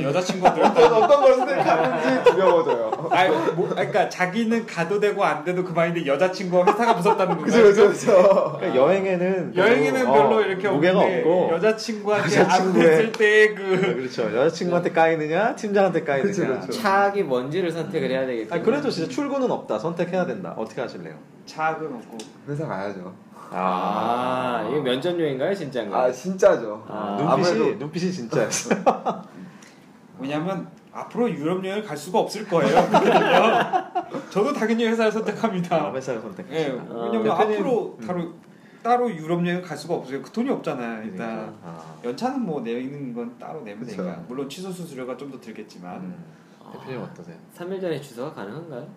[0.01, 3.07] 여자친구들 어떤 어떤 걸 선택하는지 두려워져요.
[3.11, 7.45] 아니, 뭐, 그러니까 자기는 가도 되고 안 돼도 그만인데 여자친구와 회사가 무섭다는 건가요?
[7.63, 8.55] 그죠 그죠 그죠.
[8.57, 13.95] 그러니까 여행에는 여행에는 별로, 별로 어, 이렇게 무게가 없고 여자친구한테 여자친구의- 안 됐을 네, 때그
[13.95, 16.71] 그렇죠 여자친구한테 까이느냐 팀장한테 까이느냐 그쵸, 그쵸.
[16.81, 18.21] 차악이 뭔지를 선택을 해야.
[18.21, 21.13] 아니, 그래도 진짜 출근은 없다 선택해야 된다 어떻게 하실래요?
[21.45, 22.17] 차악은 없고
[22.47, 23.13] 회사 가야죠.
[23.51, 26.03] 아 이거 면접용인가요 진짜인가요?
[26.03, 26.85] 아 진짜죠.
[26.87, 28.75] 아, 눈빛이 아무래도- 눈빛이 진짜였어
[30.19, 32.75] 왜냐면 앞으로 유럽 여행을 갈 수가 없을 거예요.
[34.31, 35.93] 저도 당연히 회사를 선택합니다.
[35.93, 38.05] 회사를 선택 예, 아, 왜냐면 대표님- 앞으로 음.
[38.07, 38.33] 따로
[38.81, 40.21] 따로 유럽 여행 갈 수가 없어요.
[40.21, 41.03] 그 돈이 없잖아요.
[41.03, 43.97] 일단 아, 연차는 뭐 내는 건 따로 내면 그쵸.
[44.03, 46.15] 되니까 물론 취소 수수료가 좀 더 들겠지만 음.
[46.71, 47.35] 대표님 어떠세요?
[47.57, 48.87] 3일 전에 주소가 가능한가요?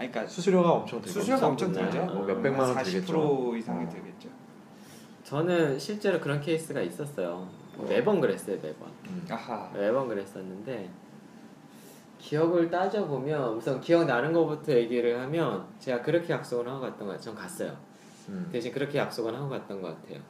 [0.00, 2.02] 아니 그러니까 수수료가 엄청 들죠 수수료가 엄청 들죠.
[2.06, 3.56] 뭐 몇백만 원40% 들겠죠.
[3.58, 3.88] 이상이 어.
[3.90, 4.28] 들겠죠.
[5.24, 7.46] 저는 실제로 그런 케이스가 있었어요.
[7.86, 8.88] 매번 그랬어요 매번.
[9.08, 9.26] 음.
[9.30, 9.70] 아하.
[9.74, 10.88] 매번 그랬었는데
[12.18, 17.06] 기억을 따져 보면 우선 기억 나는 것부터 얘기를 하면 제가 그렇게 약속을 하고 갔던 것
[17.08, 17.20] 같아요.
[17.20, 17.76] 전 갔어요.
[18.30, 18.48] 음.
[18.50, 20.22] 대신 그렇게 약속을 하고 갔던 것 같아요.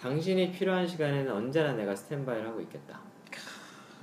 [0.00, 3.00] 당신이 필요한 시간에는 언제나 내가 스탠바이를 하고 있겠다.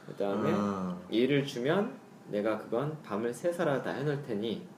[0.07, 1.93] 그 다음에 아, 일을 주면
[2.27, 4.74] 내가 그건 밤을 새서라도 다 해놓을 테니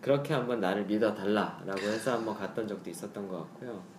[0.00, 3.95] 그렇게 한번 나를 믿어달라라고 해서 한번 갔던 적도 있었던 것 같고요.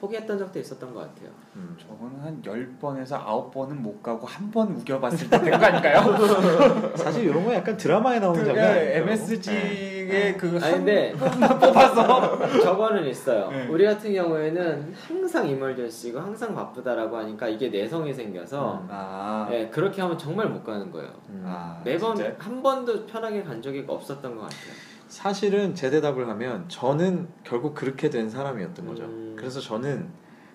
[0.00, 1.30] 포기했던 적도 있었던 것 같아요.
[1.56, 1.76] 음.
[1.80, 6.16] 저거는 한 10번에서 9번은 못 가고 한 번 우겨봤을 때 된 거 아닐까요?
[6.96, 9.02] 사실 이런 거 약간 드라마에 나오는 그 장면 아니에요?
[9.02, 13.50] MSG의 그 아니 한 근데 번만 뽑아서 저거는 있어요.
[13.50, 13.66] 네.
[13.68, 20.16] 우리 같은 경우에는 항상 이멀전시고 항상 바쁘다라고 하니까 이게 내성이 생겨서 아, 예, 그렇게 하면
[20.16, 21.10] 정말 못 가는 거예요.
[21.30, 21.42] 음.
[21.46, 22.34] 아 매번 진짜요?
[22.38, 24.72] 한 번도 편하게 간 적이 없었던 것 같아요.
[25.08, 29.04] 사실은 제 대답을 하면 저는 결국 그렇게 된 사람이었던 거죠.
[29.04, 29.34] 음.
[29.36, 30.08] 그래서 저는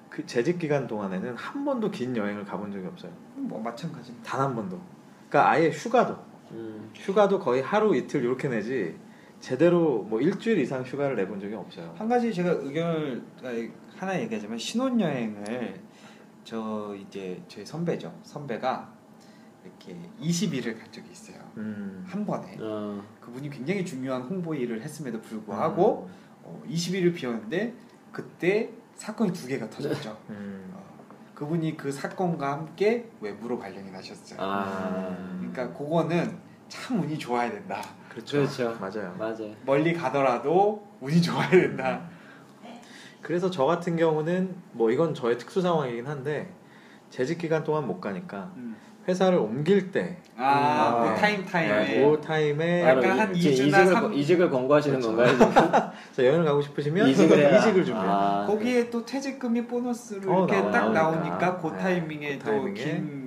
[0.10, 3.12] 그 재직 기간 동안에는 한 번도 긴 여행을 가본 적이 없어요.
[3.36, 4.16] 뭐 마찬가지.
[4.24, 4.80] 단 한 번도.
[5.30, 6.16] 그러니까 아예 휴가도
[6.51, 8.95] 음, 휴가도 거의 하루 이틀 이렇게 내지
[9.39, 11.93] 제대로 뭐 일주일 이상 휴가를 내본 적이 없어요.
[11.97, 13.24] 한 가지 제가 의견을
[13.97, 15.82] 하나 얘기하자면 신혼여행을
[16.43, 18.14] 저 이제 저희 선배죠.
[18.22, 18.93] 선배가
[19.64, 21.38] 이렇게 20일을 간 적이 있어요.
[21.57, 22.03] 음.
[22.07, 22.57] 한 번에.
[22.59, 26.09] 어, 그분이 굉장히 중요한 홍보 일을 했음에도 불구하고
[26.43, 27.74] 어, 20일을 비웠는데
[28.11, 30.18] 그때 사건이 두 개가 터졌죠.
[30.30, 30.72] 음.
[30.76, 30.84] 어,
[31.34, 34.39] 그분이 그 사건과 함께 외부로 발령이 나셨어요.
[34.41, 36.38] 아, 그러니까 그거는
[36.68, 37.82] 참 운이 좋아야 된다.
[38.09, 38.38] 그렇죠.
[38.38, 38.78] 그렇죠.
[38.80, 39.16] 맞아요.
[39.18, 39.55] 맞아요.
[39.66, 42.09] 멀리 가더라도 운이 좋아야 된다.
[43.22, 46.53] 그래서 저 같은 경우는 뭐 이건 저의 특수 상황이긴 한데
[47.09, 48.76] 재직 기간 동안 못 가니까 음.
[49.08, 51.14] 회사를 옮길 때 아, 음.
[51.14, 54.99] 그 타임 타임에 네, 그 타임에 약간 한 이- 이제 이주나 이직을, 삼- 이직을 권고하시는
[55.01, 55.16] 그렇죠.
[55.18, 55.91] 건가요?
[56.14, 57.58] 자, 여행을 가고 싶으시면 이직을 해라.
[57.58, 58.12] 이직을 준비해요.
[58.12, 61.28] 아, 거기에 또 퇴직금이 보너스로 어, 이렇게 나와- 딱 나오니까.
[61.38, 63.24] 나오니까 그 네, 타이밍에 그 또 긴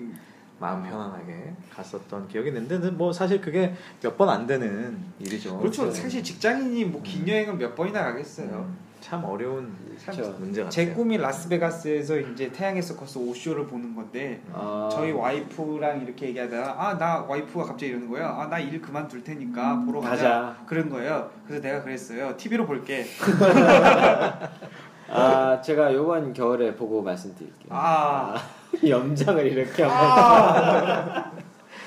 [0.59, 5.59] 마음 편안하게 갔었던 기억이 있는데 뭐 사실 그게 몇 번 안 되는 일이죠.
[5.59, 5.83] 그렇죠.
[5.83, 6.01] 그렇죠.
[6.01, 8.49] 사실 직장인이 뭐 긴 여행은 몇 번이나 가겠어요.
[8.49, 10.35] 음, 참 어려운 그렇죠.
[10.39, 10.71] 문제 같아요.
[10.71, 16.97] 제 꿈이 라스베가스에서 이제 태양의 서커스 O쇼를 보는 건데 아, 저희 와이프랑 이렇게 얘기하다가 아
[16.99, 18.27] 나 와이프가 갑자기 이러는 거예요.
[18.27, 20.17] 아 나 일 그만둘 테니까 보러 가자.
[20.17, 20.57] 가자.
[20.67, 21.31] 그런 거예요.
[21.47, 22.35] 그래서 내가 그랬어요.
[22.37, 23.05] TV로 볼게.
[25.09, 27.69] 아, 제가 요번 겨울에 보고 말씀드릴게요.
[27.71, 28.35] 아.
[28.87, 31.33] 염장을 이렇게 하면 아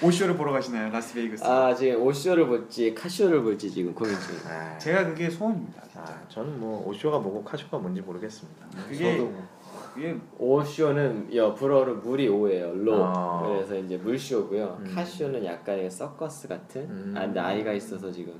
[0.01, 0.89] O쇼를 보러 가시나요?
[0.91, 1.43] 라스베이거스.
[1.43, 4.43] 아 지금 O쇼를 볼지 KÀ쇼를 볼지 지금 고민 중이에요.
[4.47, 5.81] 아, 제가 그게 소원입니다.
[5.95, 8.65] 아, 저는 뭐 오쇼가 뭐고 카쇼가 뭔지 모르겠습니다.
[8.87, 9.47] 그게 저도 뭐.
[9.93, 12.73] 그게 오쇼는 여 불어로 물이 오예요.
[12.75, 13.03] 로.
[13.03, 13.43] 아.
[13.45, 14.77] 그래서 이제 물쇼고요.
[14.81, 14.91] 음.
[14.95, 16.81] 카쇼는 약간의 서커스 같은.
[16.83, 17.13] 음.
[17.17, 18.33] 아 근데 아이가 있어서 지금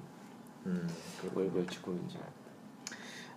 [0.66, 0.88] 음,
[1.34, 2.22] 뭘 볼지 고민 중.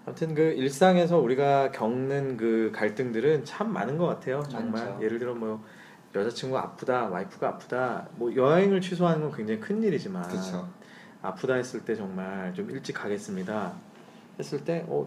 [0.05, 4.43] 아무튼 그 일상에서 우리가 겪는 그 갈등들은 참 많은 것 같아요.
[4.49, 5.05] 정말 많죠.
[5.05, 5.63] 예를 들어 뭐
[6.15, 10.69] 여자친구가 아프다, 와이프가 아프다, 뭐 여행을 취소하는 건 굉장히 큰 일이지만 그렇죠.
[11.23, 13.73] 아프다 했을 때 정말 좀 일찍 가겠습니다.
[14.39, 15.07] 했을 때 어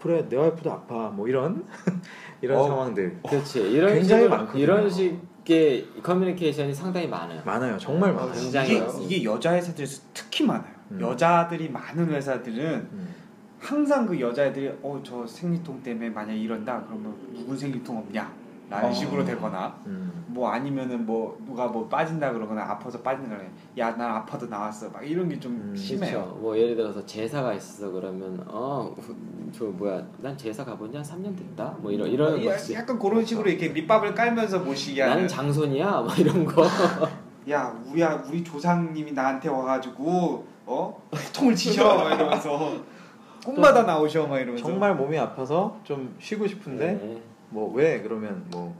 [0.00, 1.64] 그래 내 와이프도 아파 뭐 이런
[2.40, 2.66] 이런 어.
[2.66, 3.60] 상황들 그렇지.
[3.70, 4.62] 이런 굉장히 식으로 많거든요.
[4.62, 7.42] 이런 식의 커뮤니케이션이 상당히 많아요.
[7.44, 7.76] 많아요.
[7.78, 8.32] 정말 많아요.
[8.32, 9.16] 굉장히 이게.
[9.16, 10.72] 이게 여자 회사들에서 특히 많아요.
[10.92, 11.00] 음.
[11.02, 13.14] 여자들이 많은 회사들은 음.
[13.60, 18.32] 항상 그 여자애들이 어 저 생리통 때문에 만약 이런다 그러면 누군 생리통 없냐
[18.70, 18.92] 라는 어.
[18.92, 20.24] 식으로 되거나 음.
[20.28, 25.28] 뭐 아니면은 뭐 누가 뭐 빠진다 그러거나 아파서 빠진다 그래 야난 아파도 나왔어 막 이런
[25.28, 26.38] 게좀 음, 심해요 그렇죠.
[26.40, 31.74] 뭐 예를 들어서 제사가 있어 그러면 어저 뭐야 난 제사 가본 지 한 3년 됐다
[31.80, 32.74] 뭐 이런 이런 야, 거지.
[32.74, 36.62] 약간 그런 식으로 이렇게 밑밥을 깔면서 모시게 하는 나는 장손이야 뭐 이런 거.
[37.50, 41.02] 야 우리야 우리 조상님이 나한테 와가지고 어
[41.34, 42.74] 통을 치셔 막 이러면서
[43.44, 47.22] 꿈마다 나오셔 막 이러면서 정말 몸이 아파서 좀 쉬고 싶은데 네.
[47.50, 48.74] 뭐 왜 그러면 뭐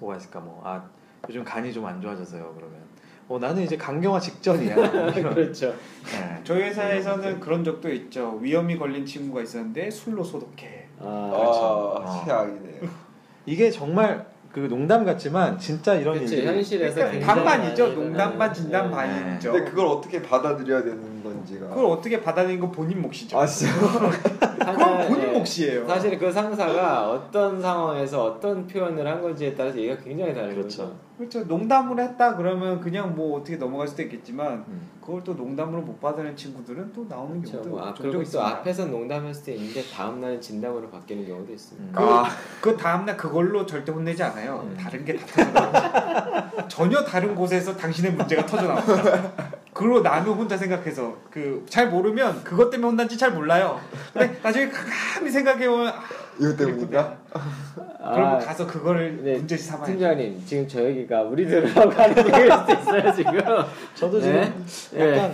[0.00, 0.82] 뭐가 있을까 뭐 아
[1.28, 2.84] 요즘 간이 좀 안 좋아져서요 그러면
[3.28, 5.12] 어 나는 이제 강경화 직전이야 뭐.
[5.32, 5.68] 그렇죠.
[6.04, 6.40] 네.
[6.44, 12.02] 저희 회사에서는 그런 적도 있죠 위험이 걸린 친구가 있었는데 술로 소독해 아, 그렇죠.
[12.04, 12.22] 아, 어.
[12.26, 12.82] 최악이네요.
[13.46, 18.52] 이게 정말 그 농담 같지만 진짜 이런 그치, 일이 현실에서 그러니까 반반이죠 농담 반.
[18.54, 18.94] 진담 네.
[18.94, 21.68] 반이죠 근데 그걸 어떻게 받아들여야 되는 건지가.
[21.68, 23.72] 그걸 어떻게 받아들이는 건 본인 몫이죠 아 진짜.
[24.58, 25.38] 그건 본인 네.
[25.38, 30.96] 몫이에요 사실 그 상사가 어떤 상황에서 어떤 표현을 한 건지에 따라서 얘기가 굉장히 다른 그렇죠.
[31.18, 34.88] 그렇죠 농담을 했다 그러면 그냥 뭐 어떻게 넘어갈 수도 있겠지만 음.
[35.00, 37.58] 그걸 또 농담으로 못 받아내는 친구들은 또 나오는 그렇죠.
[37.58, 41.52] 경우도 뭐, 아, 그리고 또 있습니다 앞에서 농담할 수도 있는데 다음 날은 진담으로 바뀌는 경우도
[41.52, 42.00] 있습니다.
[42.00, 42.08] 음.
[42.08, 44.66] 아그 다음 날 그걸로 절대 혼내지 않아요.
[44.66, 44.76] 음.
[44.80, 46.68] 다른 게 다 터져 나옵니다.
[46.68, 49.32] 전혀 다른 곳에서 당신의 문제가 터져 나옵니다.
[49.74, 53.80] 그리고 나는 혼자 생각해서 그 잘 모르면 그것 때문에 혼난지 잘 몰라요.
[54.12, 55.94] 근데 나중에 가만히 생각해 보면 아,
[56.38, 57.16] 이것 때문인가?
[57.98, 59.92] 그러면 가서 그거를 네, 문제시 삼아야 돼.
[59.92, 63.40] 팀장님 지금 저 얘기가 우리들하고 하는 얘기일 수도 있어요 지금.
[63.94, 64.52] 저도 네?
[64.66, 65.32] 지금 약간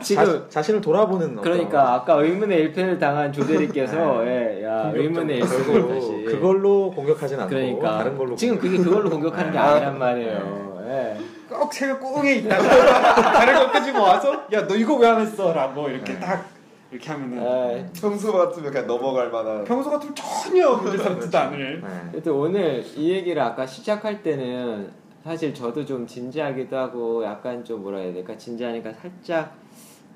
[0.00, 4.58] 지금 자, 신을 돌아보는 그러니까 아까 의문의 일패를 당한 조대리께서 네.
[4.60, 8.70] 예, 야 의문의 일패를 다시 그걸로 공격하진 않고 그러니까 다른 걸로 지금 공격.
[8.78, 9.64] 그게 그걸로 공격하는 게 네.
[9.64, 10.73] 아니란 말이에요.
[10.86, 11.16] 예.
[11.48, 12.62] 꼭 새벽 꽁에 있다가
[13.32, 15.52] 다른 것까지 모아서 야 너 이거 왜 안 했어?
[15.52, 16.20] 라고 이렇게 네.
[16.20, 16.44] 딱
[16.90, 17.86] 이렇게 하면은 예.
[18.00, 19.64] 평소 같으면 그냥 넘어갈 만한.
[19.64, 21.88] 평소 같으면 전혀 문제 삼지도 않을 네.
[22.12, 24.90] 그래도 오늘 이 얘기를 아까 시작할 때는
[25.24, 29.54] 사실 저도 좀 진지하기도 하고 약간 좀 뭐라 해야 될까 진지하니까 살짝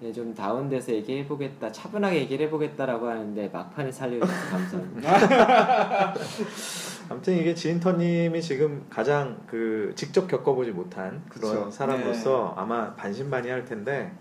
[0.00, 6.14] 네, 좀 다운돼서 얘기해보겠다 차분하게 얘기를 해보겠다라고 하는데 막판에 살려주셔서 감사합니다.
[7.10, 11.70] 아무튼 이게 지인터님이 지금 가장 그 직접 겪어보지 못한 그런 그쵸.
[11.70, 14.12] 사람으로서 아마 반신반의할 텐데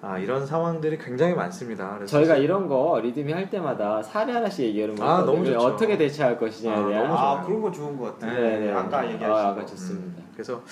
[0.00, 1.96] 아, 이런 상황들이 굉장히 많습니다.
[1.96, 5.10] 그래서 저희가 이런 거 리듬이 할 때마다 사례 하나씩 얘기하는 거예요.
[5.12, 5.58] 아, 너무 좋죠.
[5.58, 7.08] 어떻게 대처할 것이냐에 아, 대한.
[7.08, 7.42] 너무 아.
[7.42, 8.40] 그런 거 좋은 것 같아요.
[8.40, 8.72] 네, 네.
[8.72, 9.48] 아까 얘기하신 아, 거.
[9.48, 10.22] 아까 좋습니다.
[10.22, 10.62] 음, 그래서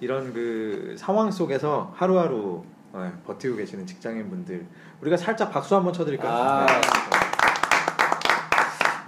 [0.00, 4.66] 이런 그 상황 속에서 하루하루 어, 버티고 계시는 직장인분들
[5.00, 6.30] 우리가 살짝 박수 한번 쳐드릴까요?
[6.30, 6.66] 아.
[6.66, 6.80] 네.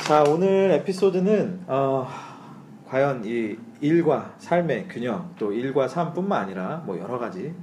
[0.05, 2.09] 자 오늘 에피소드는 어,
[2.87, 7.55] 과연 이 일과 삶의 균형 또 일과 삶뿐만 아니라 뭐 여러 가지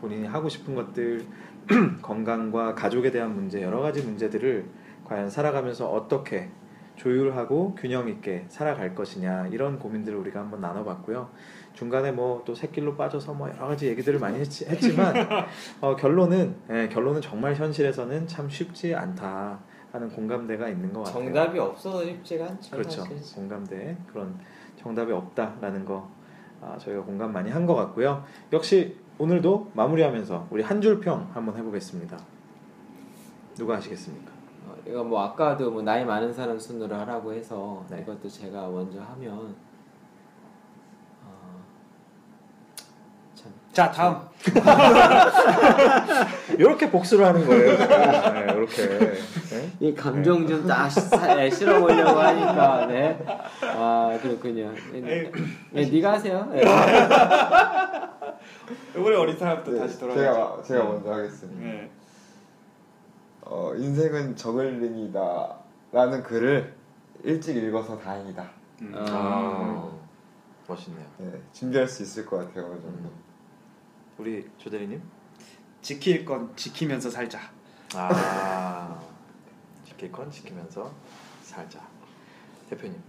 [0.00, 1.26] 본인이 하고 싶은 것들
[2.02, 4.66] 건강과 가족에 대한 문제 여러 가지 문제들을
[5.04, 6.50] 과연 살아가면서 어떻게
[6.98, 11.30] 조율하고 균형 있게 살아갈 것이냐 이런 고민들을 우리가 한번 나눠봤고요.
[11.74, 15.14] 중간에 뭐 또 새길로 빠져서 뭐 여러 가지 얘기들을 많이 했지, 했지 만
[15.80, 19.60] 어, 결론은 예, 결론은 정말 현실에서는 참 쉽지 않다
[19.92, 21.24] 하는 공감대가 있는 것 같아요.
[21.24, 22.70] 정답이 없어서 쉽지가 않죠.
[22.76, 23.02] 그렇죠.
[23.02, 23.36] 사실.
[23.36, 24.38] 공감대 그런
[24.76, 26.10] 정답이 없다라는 거
[26.60, 28.24] 아, 저희가 공감 많이 한 것 같고요.
[28.52, 32.18] 역시 오늘도 마무리하면서 우리 한 줄 평 한번 해보겠습니다.
[33.56, 34.37] 누가 하시겠습니까?
[34.68, 38.00] 어, 이거 뭐 아까도 뭐 나이 많은 사람 순으로 하라고 해서 네.
[38.02, 39.54] 이것도 제가 먼저 하면
[41.24, 41.60] 어,
[43.34, 44.16] 참 자 다음
[46.58, 47.78] 이렇게 복수를 하는 거예요.
[47.78, 48.88] 네, 이렇게.
[48.88, 49.14] 네?
[49.80, 53.18] 이 감정 좀다 실어 보려고 하니까 네.
[53.62, 54.72] 아 그렇군요.
[54.92, 55.30] 네,
[55.70, 56.48] 네, 네가 하세요.
[56.52, 56.62] 네.
[58.96, 60.22] 이번에 어린 사람부터 네, 다시 돌아가죠.
[60.22, 61.88] 제가 제가 먼저 하겠습니다.
[63.48, 63.54] 네.
[63.54, 65.58] 어, 인생은 저글링이다
[65.92, 66.74] 라는 글을
[67.24, 68.50] 일찍 읽어서 다행이다.
[68.82, 68.92] 음.
[68.94, 69.04] 아.
[69.08, 69.98] 아,
[70.66, 71.06] 멋있네요.
[71.18, 72.66] 네, 준비할 수 있을 것 같아요.
[72.66, 73.10] 어느 정도.
[74.18, 75.00] 우리 조대리님?
[75.80, 77.40] 지킬 건 지키면서 살자.
[77.94, 79.00] 아
[79.84, 80.92] 지킬 건 지키면서
[81.42, 81.80] 살자.
[82.68, 83.00] 대표님.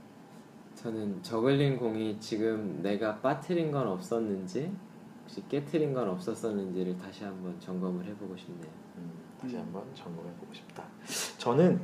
[0.76, 4.74] 저는 저글링 공이 지금 내가 빠트린 건 없었는지
[5.24, 8.72] 혹시 깨트린 건 없었었는지를 다시 한번 점검을 해보고 싶네요.
[9.40, 10.84] 음, 다시 한번 점검해 보고 싶다.
[11.38, 11.80] 저는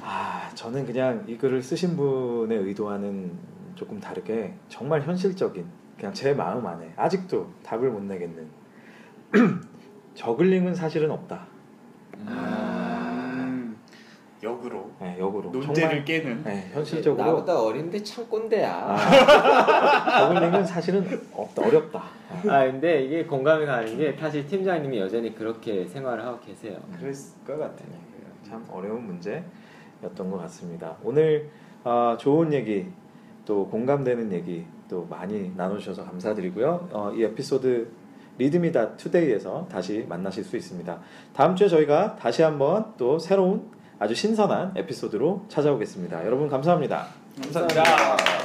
[0.00, 3.32] 아 저는 그냥 이 글을 쓰신 분의 의도와는
[3.74, 8.48] 조금 다르게 정말 현실적인 그냥 제 마음 안에 아직도 답을 못 내겠는
[10.14, 11.46] 저글링은 사실은 없다.
[12.18, 12.26] 음,
[14.42, 18.72] 역으로 네, 역으로 논제를 정말 깨는 네, 현실적으로 나보다 어린데 참 꼰대야.
[18.74, 22.02] 아, 저글링은 사실은 없다, 어렵다.
[22.48, 26.76] 아 근데 이게 공감이 가는 게 사실 팀장님이 여전히 그렇게 생활을 하고 계세요.
[26.98, 27.88] 그랬을 것 같아요.
[28.42, 30.96] 참 어려운 문제였던 것 같습니다.
[31.04, 31.48] 오늘
[31.84, 32.86] 아, 좋은 얘기
[33.44, 36.88] 또 공감되는 얘기 또 많이 나눠주셔서 감사드리고요.
[36.92, 37.88] 어, 이 에피소드
[38.38, 40.98] 리드미다 투데이에서 다시 만나실 수 있습니다.
[41.32, 43.70] 다음 주에 저희가 다시 한번 또 새로운
[44.02, 46.26] 아주 신선한 에피소드로 찾아오겠습니다.
[46.26, 47.06] 여러분 감사합니다.
[47.40, 48.41] 감사합니다.